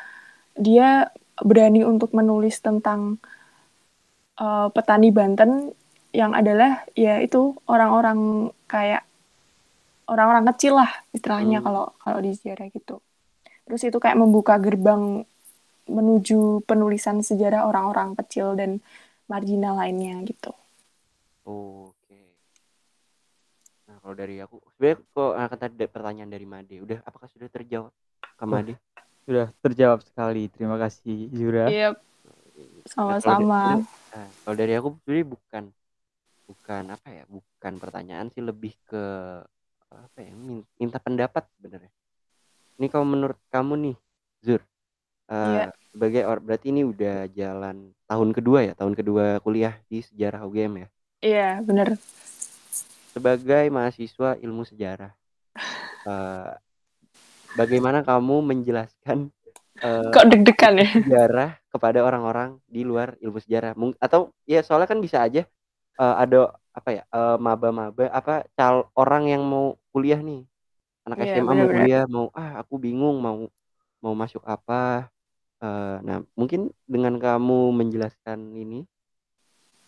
dia 0.57 1.11
berani 1.42 1.83
untuk 1.87 2.11
menulis 2.18 2.57
tentang 2.62 3.18
eh, 4.40 4.68
petani 4.75 5.09
Banten 5.12 5.51
yang 6.12 6.37
adalah 6.37 6.85
ya 6.92 7.18
itu 7.18 7.57
orang-orang 7.64 8.48
kayak 8.68 9.03
orang-orang 10.05 10.44
kecil 10.53 10.77
lah 10.77 10.90
istilahnya 11.11 11.59
Hmm. 11.61 11.66
kalau 11.66 11.85
kalau 11.98 12.18
di 12.20 12.37
sejarah 12.37 12.68
gitu. 12.68 13.01
Terus 13.64 13.83
itu 13.83 13.96
kayak 13.96 14.18
membuka 14.20 14.61
gerbang 14.61 15.25
menuju 15.88 16.62
penulisan 16.68 17.25
sejarah 17.25 17.64
orang-orang 17.66 18.14
kecil 18.20 18.55
dan 18.55 18.79
marginal 19.27 19.81
lainnya 19.81 20.20
gitu. 20.22 20.53
Oke. 21.42 22.20
Nah, 23.88 23.96
kalau 23.98 24.14
dari 24.14 24.38
aku 24.38 24.61
sebenarnya 24.77 24.96
kok 25.11 25.33
akan 25.35 25.59
tadi 25.59 25.75
ada 25.81 25.87
pertanyaan 25.90 26.31
dari 26.31 26.46
Made. 26.46 26.77
Udah 26.79 26.98
apakah 27.03 27.27
sudah 27.33 27.48
terjawab 27.48 27.92
ke 28.37 28.44
Made? 28.44 28.75
sudah 29.22 29.55
terjawab 29.62 30.03
sekali 30.03 30.51
terima 30.51 30.75
kasih 30.83 31.31
Zura 31.31 31.70
Iya, 31.70 31.94
Nah, 31.94 33.22
kalau 33.22 33.22
sama-sama. 33.22 33.59
dari- 33.79 33.87
nah, 34.11 34.29
kalau 34.42 34.57
dari 34.59 34.72
aku 34.75 34.88
sebenarnya 34.98 35.27
bukan 35.31 35.64
bukan 36.48 36.85
apa 36.94 37.09
ya? 37.11 37.24
Bukan 37.28 37.72
pertanyaan 37.83 38.28
sih 38.35 38.42
lebih 38.44 38.72
ke 38.88 39.02
apa 39.92 40.18
ya? 40.24 40.33
min- 40.35 40.66
Minta 40.81 40.98
pendapat 40.98 41.44
sebenarnya. 41.59 41.90
Ini 42.81 42.87
kalau 42.92 43.07
menurut 43.07 43.38
kamu 43.52 43.74
nih, 43.85 43.96
Zur, 44.42 44.62
Iya. 45.33 45.64
eh, 45.64 45.66
sebagai 45.92 46.22
or 46.26 46.38
berarti 46.42 46.72
ini 46.72 46.83
udah 46.83 47.28
jalan 47.33 47.76
tahun 48.09 48.31
kedua 48.37 48.59
ya, 48.68 48.72
tahun 48.74 48.94
kedua 48.98 49.38
kuliah 49.44 49.74
di 49.90 50.00
sejarah 50.02 50.42
UGM 50.48 50.74
ya? 50.83 50.88
Iya, 51.22 51.62
bener. 51.62 51.88
Sebagai 53.12 53.68
mahasiswa 53.68 54.40
ilmu 54.40 54.64
sejarah, 54.64 55.12
eh, 56.09 56.52
bagaimana 57.55 58.00
kamu 58.02 58.40
menjelaskan 58.50 59.28
eh, 59.85 60.12
Kok 60.14 60.24
deg-degan 60.33 60.74
ya? 60.81 60.90
sejarah 60.96 61.50
kepada 61.72 62.00
orang-orang 62.05 62.57
di 62.68 62.83
luar 62.85 63.14
ilmu 63.20 63.38
sejarah? 63.40 63.72
Mung- 63.76 63.98
atau 64.00 64.33
ya 64.48 64.64
soalnya 64.64 64.88
kan 64.88 65.00
bisa 65.00 65.20
aja 65.24 65.44
eh, 66.00 66.14
ada 66.22 66.37
apa 66.72 66.90
ya 66.96 67.02
eh, 67.05 67.37
maba-maba 67.40 68.05
apa 68.12 68.33
cal 68.57 68.88
orang 68.96 69.24
yang 69.33 69.42
mau 69.44 69.76
kuliah 69.92 70.20
nih 70.20 70.40
anak 71.07 71.18
Iya, 71.20 71.33
SMA 71.37 71.52
mau 71.52 71.68
bener-bener. 71.68 71.81
kuliah 71.81 72.05
mau 72.09 72.26
ah 72.37 72.50
aku 72.62 72.74
bingung 72.85 73.16
mau 73.24 73.38
mau 74.05 74.14
masuk 74.16 74.42
apa 74.46 75.09
Eh, 75.62 75.96
nah 76.02 76.18
mungkin 76.35 76.74
dengan 76.85 77.14
kamu 77.22 77.70
menjelaskan 77.70 78.38
ini 78.59 78.83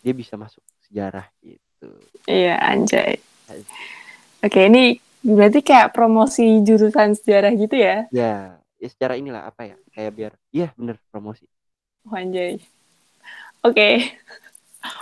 dia 0.04 0.14
bisa 0.14 0.36
masuk 0.36 0.62
sejarah 0.84 1.26
gitu 1.42 1.88
Iya, 2.28 2.56
anjay. 2.60 3.20
Oke, 4.44 4.60
ini 4.68 5.00
berarti 5.24 5.64
kayak 5.64 5.96
promosi 5.96 6.60
jurusan 6.64 7.16
sejarah 7.16 7.52
gitu 7.56 7.76
ya? 7.80 8.04
ya 8.12 8.60
ya 8.76 8.88
secara 8.92 9.16
inilah 9.16 9.48
apa 9.48 9.64
ya 9.64 9.76
kayak 9.96 10.12
biar 10.12 10.32
iya 10.52 10.68
bener 10.76 11.00
promosi 11.08 11.48
Oh, 12.06 12.16
anjay. 12.16 12.60
Oke. 13.64 14.12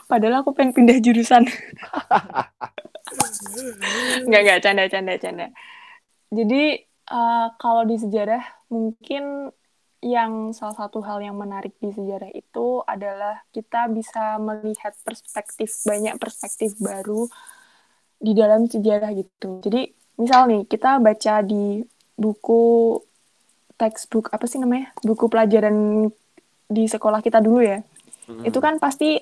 Padahal 0.07 0.43
aku 0.43 0.55
pengen 0.55 0.73
pindah 0.77 0.99
jurusan. 1.03 1.47
Nggak, 4.27 4.41
nggak. 4.45 4.59
Canda, 4.65 4.85
canda, 4.89 5.15
canda. 5.21 5.47
Jadi, 6.33 6.81
eh, 6.89 7.47
kalau 7.61 7.83
di 7.85 7.97
sejarah, 8.01 8.41
mungkin 8.73 9.53
yang 10.03 10.51
salah 10.51 10.75
satu 10.75 10.99
hal 11.05 11.23
yang 11.23 11.39
menarik 11.39 11.79
di 11.79 11.95
sejarah 11.95 12.33
itu 12.35 12.83
adalah 12.83 13.39
kita 13.55 13.87
bisa 13.87 14.41
melihat 14.43 14.97
perspektif, 15.07 15.71
banyak 15.87 16.19
perspektif 16.19 16.75
baru 16.83 17.31
di 18.19 18.33
dalam 18.35 18.67
sejarah 18.67 19.15
gitu. 19.15 19.63
Jadi, 19.63 19.93
misal 20.19 20.51
nih, 20.51 20.63
kita 20.67 20.99
baca 20.99 21.45
di 21.45 21.85
buku 22.19 22.99
textbook, 23.79 24.31
apa 24.31 24.47
sih 24.47 24.59
namanya? 24.59 24.91
Buku 25.03 25.27
pelajaran 25.31 26.09
di 26.67 26.85
sekolah 26.89 27.21
kita 27.21 27.43
dulu 27.43 27.61
ya. 27.61 27.83
Mm-mm. 28.31 28.47
Itu 28.47 28.63
kan 28.63 28.79
pasti 28.79 29.19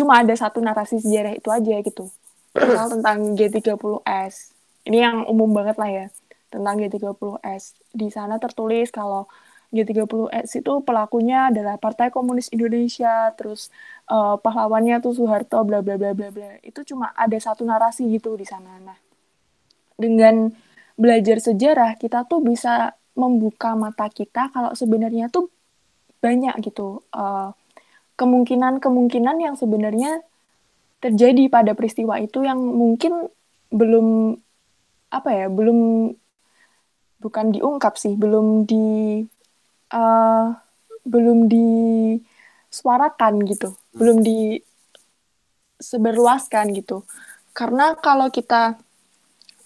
cuma 0.00 0.24
ada 0.24 0.32
satu 0.32 0.64
narasi 0.64 0.96
sejarah 1.04 1.36
itu 1.36 1.48
aja 1.52 1.76
gitu. 1.84 2.08
Misal 2.56 2.88
tentang 2.88 3.36
G30S. 3.36 4.56
Ini 4.88 4.98
yang 5.04 5.16
umum 5.28 5.52
banget 5.52 5.76
lah 5.76 5.90
ya. 5.92 6.06
Tentang 6.48 6.80
G30S. 6.80 7.76
Di 7.92 8.08
sana 8.08 8.40
tertulis 8.40 8.88
kalau 8.88 9.28
G30S 9.70 10.64
itu 10.64 10.72
pelakunya 10.82 11.52
adalah 11.52 11.78
Partai 11.78 12.10
Komunis 12.10 12.50
Indonesia, 12.50 13.30
terus 13.38 13.68
eh, 14.10 14.36
pahlawannya 14.40 14.98
tuh 15.04 15.14
Soeharto, 15.14 15.62
bla 15.62 15.84
bla 15.84 15.94
bla 16.00 16.10
bla 16.16 16.28
bla. 16.32 16.50
Itu 16.64 16.82
cuma 16.82 17.12
ada 17.14 17.36
satu 17.38 17.62
narasi 17.62 18.08
gitu 18.10 18.34
di 18.34 18.48
sana. 18.48 18.80
Nah, 18.82 18.98
dengan 20.00 20.50
belajar 20.98 21.38
sejarah 21.38 22.00
kita 22.00 22.26
tuh 22.26 22.42
bisa 22.42 22.96
membuka 23.14 23.76
mata 23.76 24.08
kita 24.08 24.48
kalau 24.50 24.72
sebenarnya 24.72 25.28
tuh 25.28 25.52
banyak 26.18 26.56
gitu 26.66 27.04
eh, 27.14 27.50
kemungkinan-kemungkinan 28.20 29.40
yang 29.40 29.56
sebenarnya 29.56 30.20
terjadi 31.00 31.48
pada 31.48 31.72
peristiwa 31.72 32.20
itu 32.20 32.44
yang 32.44 32.60
mungkin 32.60 33.32
belum 33.72 34.36
apa 35.08 35.30
ya 35.32 35.48
belum 35.48 36.12
bukan 37.24 37.46
diungkap 37.56 37.96
sih 37.96 38.20
belum 38.20 38.68
di 38.68 39.24
eh, 39.88 40.46
belum 41.08 41.48
disuarakan 41.48 43.40
gitu 43.48 43.72
belum 43.96 44.20
disebarluaskan 45.80 46.76
gitu. 46.76 47.08
Karena 47.56 47.96
kalau 47.98 48.30
kita 48.30 48.78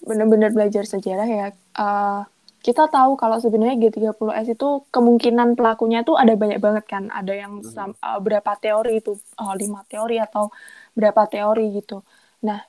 benar-benar 0.01 0.49
belajar 0.55 0.87
sejarah 0.87 1.27
ya 1.27 1.51
eh, 1.53 2.21
kita 2.65 2.81
tahu 2.93 3.11
kalau 3.21 3.37
sebenarnya 3.43 3.75
G30S 3.81 4.47
itu 4.55 4.65
kemungkinan 4.95 5.49
pelakunya 5.57 5.97
tuh 6.07 6.15
ada 6.21 6.33
banyak 6.41 6.59
banget 6.65 6.83
kan. 6.93 7.03
Ada 7.19 7.31
yang 7.41 7.53
sam- 7.75 7.97
eh, 8.07 8.19
berapa 8.25 8.51
teori 8.63 8.89
itu. 9.01 9.11
Eh, 9.41 9.53
lima 9.61 9.79
teori 9.91 10.15
atau 10.25 10.43
berapa 10.97 11.21
teori 11.33 11.61
gitu. 11.77 11.93
Nah 12.47 12.59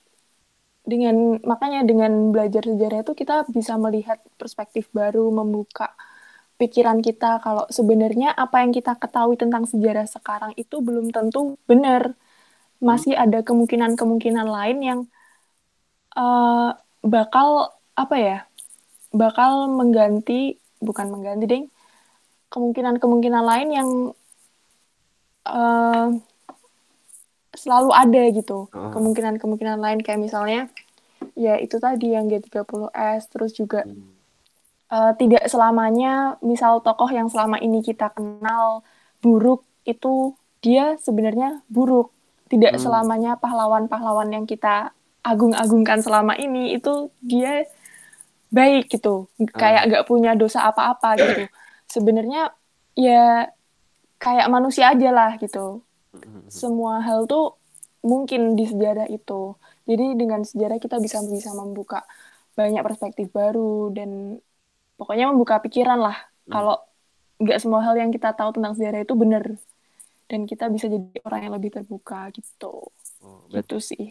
dengan 0.87 1.17
makanya 1.51 1.81
dengan 1.91 2.13
belajar 2.35 2.63
sejarah 2.71 2.99
itu 3.03 3.13
kita 3.19 3.35
bisa 3.57 3.75
melihat 3.85 4.19
perspektif 4.41 4.87
baru 4.95 5.35
membuka 5.35 5.91
pikiran 6.61 6.99
kita 7.07 7.43
kalau 7.45 7.65
sebenarnya 7.79 8.29
apa 8.45 8.57
yang 8.65 8.73
kita 8.79 8.93
ketahui 9.03 9.37
tentang 9.43 9.65
sejarah 9.73 10.07
sekarang 10.09 10.53
itu 10.63 10.77
belum 10.87 11.11
tentu 11.17 11.59
benar. 11.71 12.15
Masih 12.89 13.15
ada 13.19 13.41
kemungkinan-kemungkinan 13.49 14.47
lain 14.57 14.79
yang 14.85 15.01
eh, 16.17 16.69
bakal 17.13 17.49
apa 17.97 18.15
ya 18.27 18.33
bakal 19.17 19.67
mengganti 19.73 20.61
bukan 20.79 21.09
mengganti 21.09 21.45
ding 21.49 21.65
kemungkinan-kemungkinan 22.53 23.45
lain 23.45 23.69
yang 23.73 23.89
eh, 25.47 26.09
selalu 27.57 27.91
ada 27.93 28.23
gitu 28.31 28.69
Oh. 28.69 28.91
kemungkinan-kemungkinan 28.93 29.81
lain 29.81 29.99
kayak 30.05 30.21
misalnya 30.21 30.69
ya 31.33 31.57
itu 31.57 31.81
tadi 31.81 32.13
yang 32.13 32.29
G30S 32.29 33.33
terus 33.33 33.57
juga 33.57 33.85
Hmm. 33.85 34.13
eh, 34.87 35.13
tidak 35.17 35.49
selamanya 35.49 36.37
misal 36.45 36.79
tokoh 36.79 37.09
yang 37.09 37.27
selama 37.27 37.57
ini 37.59 37.81
kita 37.81 38.13
kenal 38.13 38.85
buruk 39.19 39.65
itu 39.83 40.37
dia 40.61 40.95
sebenarnya 41.01 41.65
buruk 41.67 42.13
tidak 42.47 42.77
Hmm. 42.77 42.83
selamanya 42.85 43.35
pahlawan-pahlawan 43.41 44.31
yang 44.31 44.45
kita 44.47 44.93
agung-agungkan 45.27 45.99
selama 45.99 46.39
ini 46.39 46.79
itu 46.79 47.11
dia 47.19 47.67
baik 48.53 48.89
gitu 48.93 49.27
kayak 49.55 49.91
nggak 49.91 50.05
punya 50.11 50.33
dosa 50.39 50.71
apa-apa 50.71 51.19
gitu 51.21 51.43
sebenarnya 51.91 52.51
ya 52.97 53.51
kayak 54.19 54.49
manusia 54.49 54.93
aja 54.93 55.11
lah 55.13 55.33
gitu 55.41 55.83
Mhm. 56.17 56.49
semua 56.49 57.05
hal 57.05 57.29
tuh 57.29 57.61
mungkin 58.01 58.55
di 58.57 58.65
sejarah 58.65 59.11
itu. 59.11 59.53
Jadi 59.85 60.17
dengan 60.17 60.41
sejarah 60.47 60.79
kita 60.81 60.97
bisa 61.03 61.21
bisa 61.27 61.53
membuka 61.53 62.07
banyak 62.57 62.81
perspektif 62.81 63.29
baru 63.35 63.93
dan 63.93 64.41
pokoknya 64.97 65.29
membuka 65.31 65.61
pikiran 65.61 66.01
lah. 66.01 66.17
Hmm. 66.49 66.53
Kalau 66.57 66.77
nggak 67.43 67.59
semua 67.61 67.85
hal 67.85 67.95
yang 68.01 68.11
kita 68.15 68.33
tahu 68.33 68.57
tentang 68.57 68.73
sejarah 68.79 69.05
itu 69.05 69.15
benar 69.19 69.45
dan 70.31 70.41
kita 70.49 70.67
bisa 70.73 70.87
jadi 70.89 71.21
orang 71.27 71.41
yang 71.51 71.55
lebih 71.59 71.71
terbuka 71.77 72.31
gitu. 72.33 72.89
Oh, 73.21 73.45
berarti, 73.51 73.61
Gitu 73.61 73.77
sih. 73.83 74.05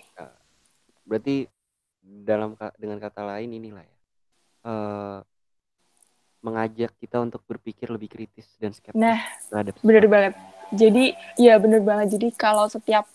berarti 1.06 1.50
dalam 2.02 2.54
dengan 2.78 2.98
kata 3.02 3.22
lain 3.26 3.50
inilah 3.58 3.82
ya 3.82 3.95
eh, 4.66 5.20
mengajak 6.46 6.94
kita 7.02 7.18
untuk 7.26 7.42
berpikir 7.50 7.90
lebih 7.90 8.06
kritis 8.06 8.46
dan 8.62 8.70
skeptis 8.70 9.02
Nah, 9.02 9.18
terhadap 9.50 9.74
bener 9.82 10.06
banget. 10.06 10.34
Jadi 10.74 11.14
ya 11.42 11.58
bener 11.58 11.82
banget. 11.82 12.18
Jadi 12.18 12.30
kalau 12.38 12.70
setiap 12.70 13.06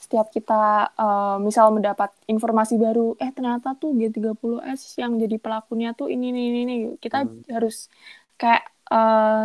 setiap 0.00 0.26
kita 0.34 0.90
eh, 0.98 1.36
misal 1.38 1.70
mendapat 1.70 2.10
informasi 2.26 2.74
baru, 2.82 3.14
eh 3.22 3.30
ternyata 3.30 3.78
tuh 3.78 3.94
G30S 3.94 4.98
yang 4.98 5.14
jadi 5.22 5.36
pelakunya 5.38 5.94
tuh 5.94 6.10
ini 6.10 6.34
ini 6.34 6.40
ini, 6.50 6.58
ini. 6.66 6.74
kita 6.98 7.26
Hmm. 7.30 7.42
harus 7.46 7.86
kayak 8.34 8.64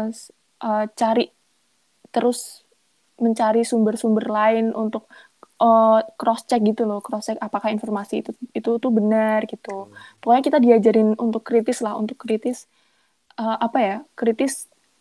s- 0.09 0.33
eh, 0.65 0.85
cari 0.97 1.25
terus 2.09 2.63
mencari 3.21 3.63
sumber-sumber 3.63 4.25
lain 4.27 4.65
untuk 4.75 5.07
cross 6.19 6.41
check 6.49 6.61
gitu 6.69 6.81
loh, 6.89 6.99
cross 7.05 7.23
check 7.31 7.37
apakah 7.47 7.69
informasi 7.75 8.13
itu 8.21 8.31
itu 8.57 8.69
tuh 8.83 8.91
benar 8.97 9.39
gitu. 9.51 9.69
Pokoknya 10.19 10.43
kita 10.47 10.59
diajarin 10.65 11.09
untuk 11.25 11.41
kritis 11.47 11.77
lah, 11.85 11.93
untuk 12.01 12.17
kritis 12.23 12.57
eh, 13.39 13.57
apa 13.67 13.79
ya, 13.87 13.95
kritis 14.19 14.53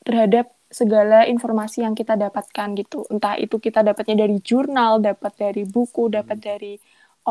terhadap 0.06 0.46
segala 0.80 1.16
informasi 1.32 1.78
yang 1.86 1.94
kita 2.00 2.14
dapatkan 2.24 2.68
gitu. 2.80 3.06
Entah 3.12 3.34
itu 3.44 3.56
kita 3.66 3.80
dapatnya 3.88 4.26
dari 4.26 4.36
jurnal, 4.42 4.92
dapat 5.08 5.32
dari 5.38 5.62
buku, 5.74 6.10
dapat 6.16 6.38
Hmm. 6.38 6.46
dari 6.48 6.72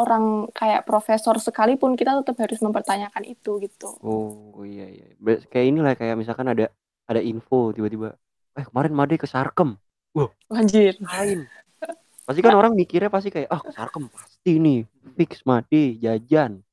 orang 0.01 0.49
kayak 0.59 0.81
profesor 0.89 1.35
sekalipun 1.37 1.93
kita 1.99 2.11
tetap 2.23 2.37
harus 2.43 2.59
mempertanyakan 2.65 3.23
itu 3.29 3.51
gitu. 3.65 3.89
Oh 4.03 4.61
iya 4.71 4.83
iya. 4.95 5.05
Ber- 5.25 5.43
kayak 5.51 5.65
inilah 5.71 5.93
kayak 5.99 6.15
misalkan 6.21 6.47
ada 6.53 6.65
ada 7.09 7.21
info 7.31 7.55
tiba-tiba, 7.75 8.07
eh 8.59 8.65
kemarin 8.69 8.93
Made 8.97 9.15
ke 9.21 9.27
Sarkem. 9.33 9.69
Anjir. 10.49 10.95
Lain. 11.01 11.49
Pasti 12.23 12.39
kan 12.39 12.55
orang 12.55 12.71
mikirnya 12.71 13.11
pasti 13.11 13.29
kayak, 13.29 13.51
ah 13.51 13.59
ke 13.59 13.71
Sarkem 13.71 14.07
pasti 14.07 14.55
nih, 14.55 14.87
fix 15.13 15.43
Made 15.43 15.99
jajan. 15.99 16.63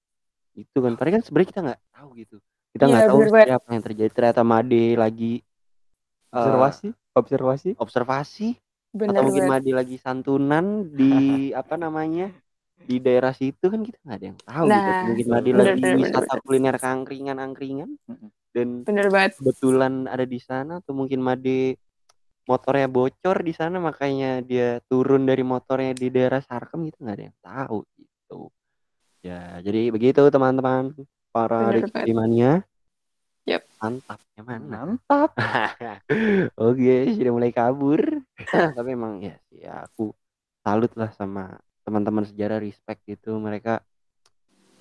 Itu 0.54 0.78
kan. 0.78 0.94
Padahal 0.94 1.18
kan 1.18 1.22
sebenarnya 1.26 1.48
kita 1.50 1.60
nggak 1.66 1.80
tahu 1.90 2.08
gitu. 2.16 2.36
Kita 2.70 2.84
Iya, 2.86 2.90
nggak 2.90 3.02
tahu 3.02 3.18
bener 3.18 3.28
banget. 3.28 3.30
sebenarnya 3.30 3.56
apa 3.58 3.68
yang 3.74 3.84
terjadi. 3.84 4.10
Ternyata 4.14 4.42
Made 4.42 4.82
lagi 4.94 5.32
observasi 6.30 6.88
observasi 7.10 7.70
observasi 7.76 8.48
Bener 8.90 9.18
atau 9.18 9.26
mungkin. 9.26 9.46
Made 9.46 9.70
lagi 9.70 9.96
santunan 9.98 10.66
di 10.90 11.10
apa 11.60 11.74
namanya 11.74 12.30
di 12.80 12.96
daerah 12.96 13.30
situ 13.30 13.66
kan 13.66 13.82
kita 13.82 13.98
nggak 14.02 14.16
ada 14.18 14.26
yang 14.30 14.38
tahu 14.40 14.66
gitu. 14.66 14.90
Nah, 14.90 15.02
Mungkin 15.10 15.26
Made 15.26 15.50
bener, 15.50 15.54
lagi 15.54 15.82
bener, 15.82 15.94
bener, 15.94 15.96
wisata 15.98 16.22
bener. 16.30 16.42
kuliner 16.46 16.76
angkringan 16.78 17.36
angkringan 17.38 17.90
Mm-mm. 18.06 18.28
dan 18.50 18.68
Bener 18.82 19.06
banget. 19.10 19.30
kebetulan 19.38 19.94
ada 20.06 20.22
di 20.22 20.38
sana 20.38 20.78
atau 20.78 20.92
mungkin 20.94 21.18
Made 21.18 21.74
motornya 22.48 22.86
bocor 22.90 23.36
di 23.44 23.52
sana 23.52 23.76
makanya 23.78 24.40
dia 24.44 24.80
turun 24.88 25.24
dari 25.28 25.44
motornya 25.44 25.92
di 25.96 26.08
daerah 26.08 26.40
Sarkem 26.40 26.88
gitu 26.88 26.98
nggak 27.04 27.16
ada 27.16 27.24
yang 27.28 27.38
tahu 27.44 27.78
gitu. 27.98 28.40
Ya 29.20 29.60
jadi 29.60 29.92
begitu 29.92 30.20
teman-teman. 30.32 30.96
Para 31.30 31.70
Bener 31.70 31.86
Riksi 31.86 32.10
mania 32.10 32.66
Yep. 33.46 33.62
mantapnya 33.78 34.42
mana 34.44 34.66
Mantap. 34.66 35.30
oke 36.58 36.94
sudah 37.14 37.32
mulai 37.32 37.52
kabur. 37.54 38.02
Tapi 38.76 38.88
emang 38.92 39.22
ya 39.22 39.36
ya 39.50 39.86
aku 39.86 40.10
salut 40.66 40.92
lah 40.98 41.08
sama 41.16 41.56
teman-teman 41.86 42.26
sejarah 42.28 42.60
respect 42.60 43.00
gitu 43.08 43.38
mereka 43.40 43.80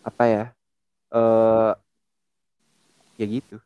apa 0.04 0.24
ya 0.28 0.43
eh 1.13 1.74
ya 3.19 3.26
gitu 3.28 3.60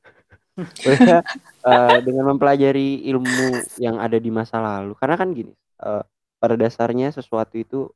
Eh, 1.64 1.98
dengan 2.04 2.36
mempelajari 2.36 3.08
ilmu 3.08 3.56
yang 3.80 3.96
ada 3.96 4.20
di 4.20 4.28
masa 4.28 4.60
lalu 4.60 5.00
karena 5.00 5.16
kan 5.16 5.32
gini 5.32 5.56
eh, 5.80 6.04
pada 6.36 6.60
dasarnya 6.60 7.08
sesuatu 7.10 7.56
itu 7.56 7.88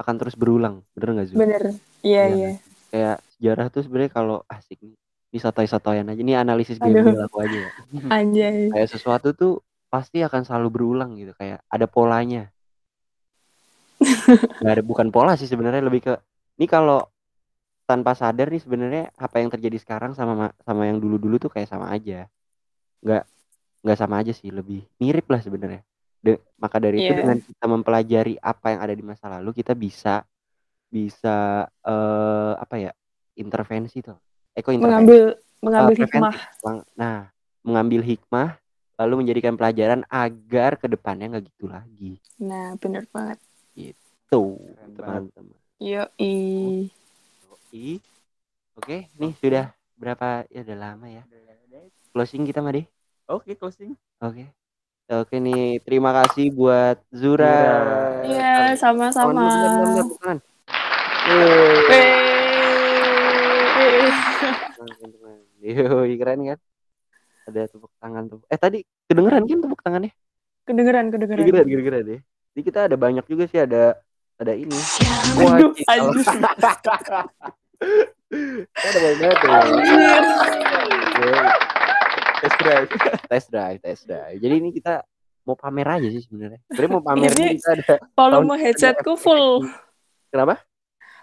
akan 0.00 0.14
terus 0.16 0.32
berulang 0.32 0.80
bener 0.96 1.08
nggak 1.20 1.26
Zul? 1.28 1.36
Bener. 1.36 1.62
Iya, 2.00 2.22
Iya. 2.24 2.32
iya. 2.32 2.50
kayak 2.88 3.16
sejarah 3.36 3.66
tuh 3.68 3.84
sebenarnya 3.84 4.10
kalau 4.10 4.40
asik 4.48 4.80
nih 4.80 4.96
ini 5.30 5.38
sotoy-sotoyan 5.38 6.08
aja 6.08 6.16
ini 6.16 6.32
analisis 6.32 6.80
gembel 6.80 7.12
aku 7.20 7.44
aja 7.44 7.58
ya 7.60 7.70
Anjay. 8.16 8.72
kayak 8.72 8.88
sesuatu 8.88 9.36
tuh 9.36 9.60
pasti 9.92 10.24
akan 10.24 10.40
selalu 10.42 10.68
berulang 10.72 11.20
gitu 11.20 11.36
kayak 11.36 11.60
ada 11.68 11.84
polanya 11.84 12.48
nggak 14.64 14.74
ada 14.80 14.82
bukan 14.82 15.12
pola 15.12 15.36
sih 15.36 15.44
sebenarnya 15.44 15.84
lebih 15.84 16.08
ke 16.08 16.14
ini 16.56 16.64
kalau 16.64 17.04
tanpa 17.90 18.14
sadar 18.14 18.46
nih 18.46 18.62
sebenarnya 18.62 19.04
apa 19.18 19.42
yang 19.42 19.50
terjadi 19.50 19.74
sekarang 19.82 20.14
sama 20.14 20.32
ma- 20.38 20.56
sama 20.62 20.86
yang 20.86 21.02
dulu 21.02 21.18
dulu 21.18 21.42
tuh 21.42 21.50
kayak 21.50 21.66
sama 21.66 21.90
aja 21.90 22.30
nggak 23.02 23.24
nggak 23.82 23.98
sama 23.98 24.22
aja 24.22 24.30
sih 24.30 24.54
lebih 24.54 24.86
mirip 24.96 25.26
lah 25.26 25.42
sebenarnya 25.42 25.82
De- 26.22 26.38
maka 26.54 26.78
dari 26.78 27.02
itu 27.02 27.10
Iya. 27.10 27.18
dengan 27.18 27.38
kita 27.40 27.64
mempelajari 27.66 28.34
apa 28.38 28.66
yang 28.70 28.80
ada 28.80 28.94
di 28.94 29.02
masa 29.02 29.26
lalu 29.26 29.50
kita 29.56 29.74
bisa 29.74 30.22
bisa 30.86 31.36
eh 31.82 32.52
apa 32.54 32.74
ya 32.78 32.92
intervensi 33.34 33.98
tuh 34.00 34.14
eh 34.52 34.60
kok 34.60 34.70
intervensi 34.70 35.10
Mengambil 35.10 35.22
mengambil 35.60 35.94
Eh, 35.94 35.98
hikmah. 36.00 36.32
preventif. 36.34 36.62
Lang- 36.62 36.86
Nah, 36.94 37.18
mengambil 37.60 38.00
hikmah 38.00 38.48
lalu 38.96 39.14
menjadikan 39.24 39.54
pelajaran 39.56 40.00
agar 40.06 40.76
ke 40.76 40.86
depannya 40.86 41.26
nggak 41.32 41.44
gitu 41.48 41.66
lagi. 41.68 42.20
Nah, 42.38 42.76
bener 42.76 43.04
banget. 43.08 43.40
Keren 44.28 44.90
teman-teman. 44.94 45.56
Yoi. 45.80 46.92
Ih, 47.70 48.02
Oke, 48.74 49.06
nih 49.14 49.30
sudah 49.38 49.70
berapa 49.94 50.42
ya 50.50 50.66
udah 50.66 50.78
lama 50.90 51.06
ya. 51.06 51.22
Closing 52.10 52.42
kita 52.42 52.58
mah 52.58 52.74
deh. 52.74 52.82
Oke, 53.30 53.54
closing. 53.54 53.94
Oke. 54.18 54.50
Oke 55.06 55.38
nih, 55.38 55.78
terima 55.78 56.10
kasih 56.10 56.50
buat 56.50 56.98
Zura. 57.14 57.62
Iya, 58.26 58.74
Tangan 58.74 58.74
sama-sama. 59.14 59.46
Yoi, 65.62 66.14
keren 66.18 66.40
kan? 66.50 66.58
Ada 67.46 67.70
tepuk 67.70 67.94
tangan 68.02 68.26
tuh. 68.26 68.42
Eh 68.50 68.58
tadi 68.58 68.82
kedengeran 69.06 69.46
kan 69.46 69.58
tepuk 69.62 69.78
tangannya? 69.86 70.10
Kedengeran, 70.66 71.14
kedengeran. 71.14 71.38
Kedengeran, 71.38 71.66
kedengeran 71.70 72.02
deh. 72.02 72.20
Jadi 72.50 72.62
kita 72.66 72.90
ada 72.90 72.98
banyak 72.98 73.22
juga 73.30 73.46
sih 73.46 73.62
ada 73.62 73.94
ada 74.42 74.52
ini. 74.58 74.74
Aduh, 75.38 75.70
cik, 75.78 75.86
Yoi. 81.20 81.50
Test 82.40 82.56
drive, 82.56 82.88
test 83.28 83.46
drive, 83.52 83.78
test 83.84 84.02
drive. 84.08 84.36
Jadi 84.40 84.54
ini 84.56 84.70
kita 84.72 85.04
mau 85.44 85.52
pamer 85.52 86.00
aja 86.00 86.08
sih 86.08 86.24
sebenarnya. 86.24 86.60
Sebenarnya 86.72 86.92
mau 86.96 87.04
pamer 87.04 87.30
Ini- 87.36 87.52
kita 87.60 87.68
ada. 87.76 87.94
Volume 88.16 88.54
headsetku 88.56 89.12
full. 89.16 89.68
Kenapa? 90.32 90.56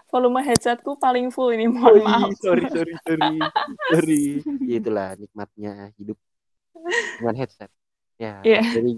Volume 0.08 0.40
headsetku 0.40 0.96
paling 0.96 1.28
full 1.28 1.50
ini, 1.52 1.66
mohon 1.68 2.00
maaf. 2.00 2.30
sorry, 2.40 2.64
sorry, 2.70 2.94
sorry, 3.04 3.28
sorry. 3.92 4.22
Ya, 4.64 4.76
itulah 4.78 5.08
nikmatnya 5.18 5.90
hidup 5.98 6.16
dengan 7.18 7.34
headset. 7.36 7.70
Ya, 8.16 8.40
Iya. 8.42 8.62
jadi 8.72 8.92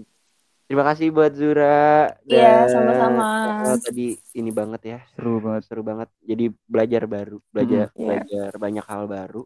terima 0.71 0.87
kasih 0.87 1.11
buat 1.11 1.35
Zura. 1.35 2.15
Iya, 2.23 2.63
dan, 2.63 2.71
sama-sama. 2.71 3.27
eh, 3.67 3.77
tadi 3.83 4.05
ini 4.39 4.51
banget 4.55 4.81
ya, 4.87 4.99
Seru 5.11 5.43
banget. 5.43 5.67
seru 5.67 5.83
banget. 5.83 6.07
Jadi 6.23 6.47
belajar 6.63 7.03
baru, 7.11 7.43
belajar, 7.51 7.91
iya. 7.91 8.07
belajar 8.23 8.51
banyak 8.55 8.85
hal 8.87 9.03
baru 9.11 9.43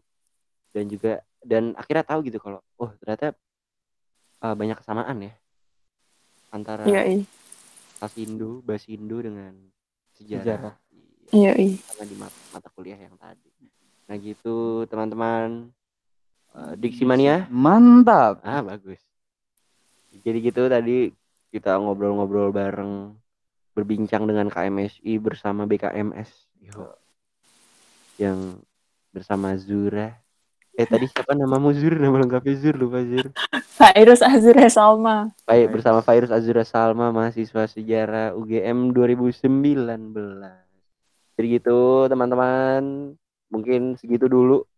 dan 0.70 0.86
juga 0.86 1.18
dan 1.42 1.74
akhirnya 1.74 2.06
tahu 2.06 2.22
gitu 2.30 2.38
kalau, 2.38 2.62
oh 2.78 2.94
ternyata 3.02 3.34
eh, 4.46 4.54
banyak 4.54 4.78
kesamaan 4.78 5.18
ya 5.26 5.34
antara 6.54 6.86
Yoi. 6.86 7.26
Kasindo, 7.98 8.62
Basindo 8.62 9.18
dengan 9.18 9.50
sejarah. 10.14 10.46
Sejarah. 10.46 10.74
Iya 11.34 11.50
Yoi. 11.58 11.82
sama 11.82 12.04
di 12.06 12.14
mata, 12.14 12.38
mata 12.54 12.68
kuliah 12.70 13.02
yang 13.02 13.18
tadi. 13.18 13.50
Nah 14.06 14.14
gitu 14.22 14.86
teman-teman 14.86 15.74
Eh, 16.56 16.72
Diksi 16.80 17.04
Mania. 17.04 17.44
Mantap. 17.52 18.40
Ah 18.40 18.64
bagus. 18.64 18.96
Jadi 20.22 20.38
gitu 20.40 20.62
tadi 20.70 21.10
kita 21.50 21.76
ngobrol-ngobrol 21.80 22.52
bareng 22.52 23.16
berbincang 23.76 24.24
dengan 24.24 24.48
KMSI 24.48 25.20
bersama 25.20 25.68
BKMS. 25.68 26.30
Yo. 26.64 26.96
Yang 28.16 28.64
bersama 29.12 29.52
Zura. 29.60 30.16
Eh 30.76 30.84
tadi 30.84 31.08
siapa 31.08 31.32
namamu 31.32 31.72
Zur? 31.72 31.96
Nama 31.96 32.20
lengkapnya 32.20 32.52
Zur 32.60 32.76
lupa 32.76 33.00
Zur. 33.00 33.32
Virus 33.80 34.20
Azura 34.20 34.68
Salma. 34.68 35.32
Baik 35.48 35.72
bersama 35.72 36.04
Virus 36.04 36.28
Azura 36.28 36.64
Salma 36.68 37.08
mahasiswa 37.12 37.64
sejarah 37.64 38.36
UGM 38.36 38.92
2019. 38.92 39.40
Jadi 41.36 41.46
gitu 41.48 42.08
teman-teman. 42.08 43.12
Mungkin 43.48 43.96
segitu 43.96 44.28
dulu 44.28 44.68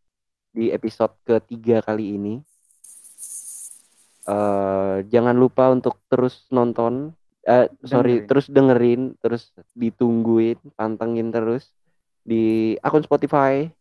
di 0.54 0.70
episode 0.70 1.18
ketiga 1.26 1.82
kali 1.82 2.14
ini. 2.14 2.46
Eh 4.28 4.96
jangan 5.08 5.32
lupa 5.34 5.72
untuk 5.72 5.96
terus 6.12 6.44
nonton, 6.52 7.16
eh 7.42 7.66
sorry, 7.82 8.20
Dengerin. 8.20 8.28
terus 8.28 8.46
dengerin, 8.46 9.02
terus 9.24 9.42
ditungguin, 9.72 10.60
pantengin 10.76 11.32
terus 11.32 11.72
di 12.22 12.76
akun 12.84 13.00
Spotify 13.02 13.72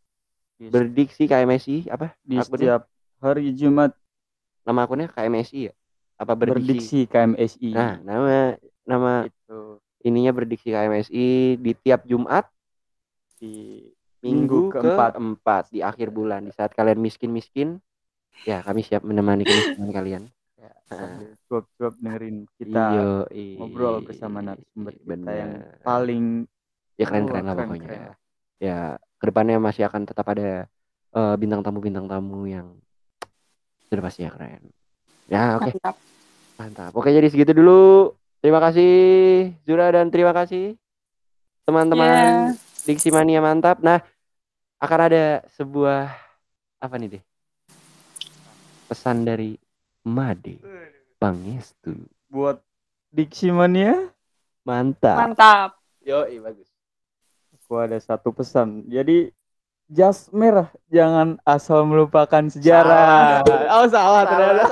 Yes. 0.58 0.74
berdiksi 0.74 1.30
KMSI 1.30 1.86
apa? 1.94 2.18
Di 2.26 2.42
Akunnya? 2.42 2.82
setiap 2.82 2.82
hari 3.22 3.54
Jumat 3.54 3.94
Nama 4.66 4.84
akunnya 4.84 5.08
KMSI 5.08 5.72
ya? 5.72 5.74
Apa 6.18 6.34
berdiksi? 6.36 6.76
berdiksi 6.82 7.00
KMSI. 7.08 7.72
Nah, 7.72 8.02
nama 8.02 8.58
nama 8.84 9.12
itu 9.24 9.80
ininya 10.04 10.34
berdiksi 10.34 10.74
KMSI 10.76 11.56
di 11.56 11.72
tiap 11.78 12.04
Jumat 12.04 12.50
di 13.38 13.86
minggu, 14.20 14.68
Minggu 14.68 14.76
keempat. 14.76 15.10
keempat 15.16 15.64
di 15.72 15.80
akhir 15.80 16.10
bulan 16.10 16.44
di 16.44 16.52
saat 16.52 16.74
kalian 16.74 16.98
miskin-miskin 17.00 17.78
ya 18.44 18.66
kami 18.66 18.82
siap 18.82 19.06
menemani 19.06 19.46
kemiskinan 19.46 19.94
kalian. 19.94 20.24
Ya, 20.68 20.74
Nah. 20.88 20.98
sambil 20.98 21.30
cuap-cuap 21.46 21.94
dengerin 21.98 22.38
kita 22.56 22.84
Iyo, 22.90 23.10
ngobrol 23.58 23.96
bersama 24.02 24.40
narasumber 24.40 24.94
kita 24.94 25.08
bener. 25.10 25.36
yang 25.36 25.52
paling 25.82 26.24
ya 26.96 27.06
keren-keren 27.06 27.44
lah 27.44 27.54
keren-keren 27.54 27.80
pokoknya. 27.82 28.08
lah. 28.08 28.18
Ya 28.58 28.78
ke 29.18 29.26
depannya 29.26 29.58
masih 29.58 29.84
akan 29.84 30.02
tetap 30.04 30.28
ada 30.28 30.68
eh, 31.10 31.36
bintang 31.36 31.60
tamu 31.60 31.80
bintang 31.80 32.06
tamu 32.06 32.44
yang 32.44 32.76
sudah 33.88 34.02
pasti 34.02 34.24
ya 34.24 34.32
keren. 34.32 34.64
Ya 35.28 35.56
oke 35.56 35.72
Mantap. 35.74 35.96
mantap. 36.56 36.92
Oke 36.94 37.10
jadi 37.10 37.28
segitu 37.28 37.52
dulu. 37.52 38.12
Terima 38.38 38.62
kasih 38.62 38.94
Zura 39.64 39.90
dan 39.90 40.08
terima 40.08 40.32
kasih 40.32 40.78
teman-teman 41.64 42.54
Diksi 42.84 43.10
Mania 43.10 43.42
mantap. 43.42 43.80
Nah 43.80 44.00
akan 44.78 45.00
ada 45.04 45.44
sebuah 45.52 46.14
apa 46.78 46.96
nih 46.96 47.18
deh 47.18 47.24
pesan 48.88 49.26
dari 49.26 49.58
Made 50.08 50.64
Pangestu. 51.20 52.08
buat 52.28 52.64
Diksi 53.12 53.52
Mania 53.52 54.08
Mantap. 54.64 55.16
Mantap. 55.28 55.70
Yo, 56.00 56.24
bagus. 56.40 56.68
aku 57.54 57.76
ada 57.78 58.00
satu 58.00 58.32
pesan 58.32 58.88
jadi 58.88 59.36
jas 59.88 60.32
merah 60.32 60.68
jangan 60.88 61.36
asal 61.44 61.84
melupakan 61.84 62.48
sejarah 62.48 63.44
oh 63.76 63.88
salah 63.88 64.24
ternyata 64.24 64.64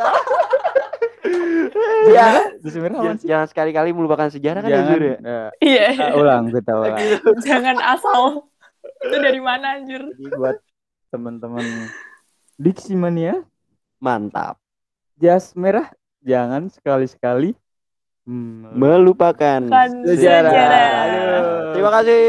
Ya, 2.05 2.47
jas 2.63 2.75
merah 2.77 3.17
sih 3.17 3.27
jangan 3.27 3.47
sekali-kali 3.49 3.89
melupakan 3.91 4.29
sejarah 4.29 4.61
kan 4.61 4.69
ya, 4.69 4.77
jangan 4.79 4.99
ya? 5.01 5.17
Iya. 5.59 5.87
kita 5.91 6.15
ulang 6.15 6.43
kita 6.53 6.71
ulang 6.71 6.99
Jangan 7.47 7.77
asal. 7.81 8.21
Itu 9.01 9.15
dari 9.17 9.41
mana 9.41 9.81
anjir? 9.81 10.01
jadi 10.05 10.29
buat 10.31 10.57
teman-teman 11.09 11.65
Diksi 12.55 12.93
Mania 12.93 13.41
Mantap. 13.97 14.61
Jas 15.15 15.55
merah 15.55 15.87
jangan 16.19 16.67
sekali-sekali 16.67 17.55
hmm, 18.27 18.75
Melupakan 18.75 19.61
Kan 19.69 19.91
sejarah. 20.03 20.51
sejarah. 20.51 20.89
Aduh. 21.05 21.73
Terima 21.75 21.91
kasih. 21.91 22.23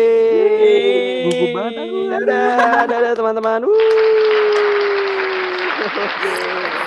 Gugup 1.26 1.51
banget 1.55 1.72
aku. 1.80 1.97
Dadah, 2.07 2.82
dadah 2.87 3.12
teman-teman. 3.14 3.61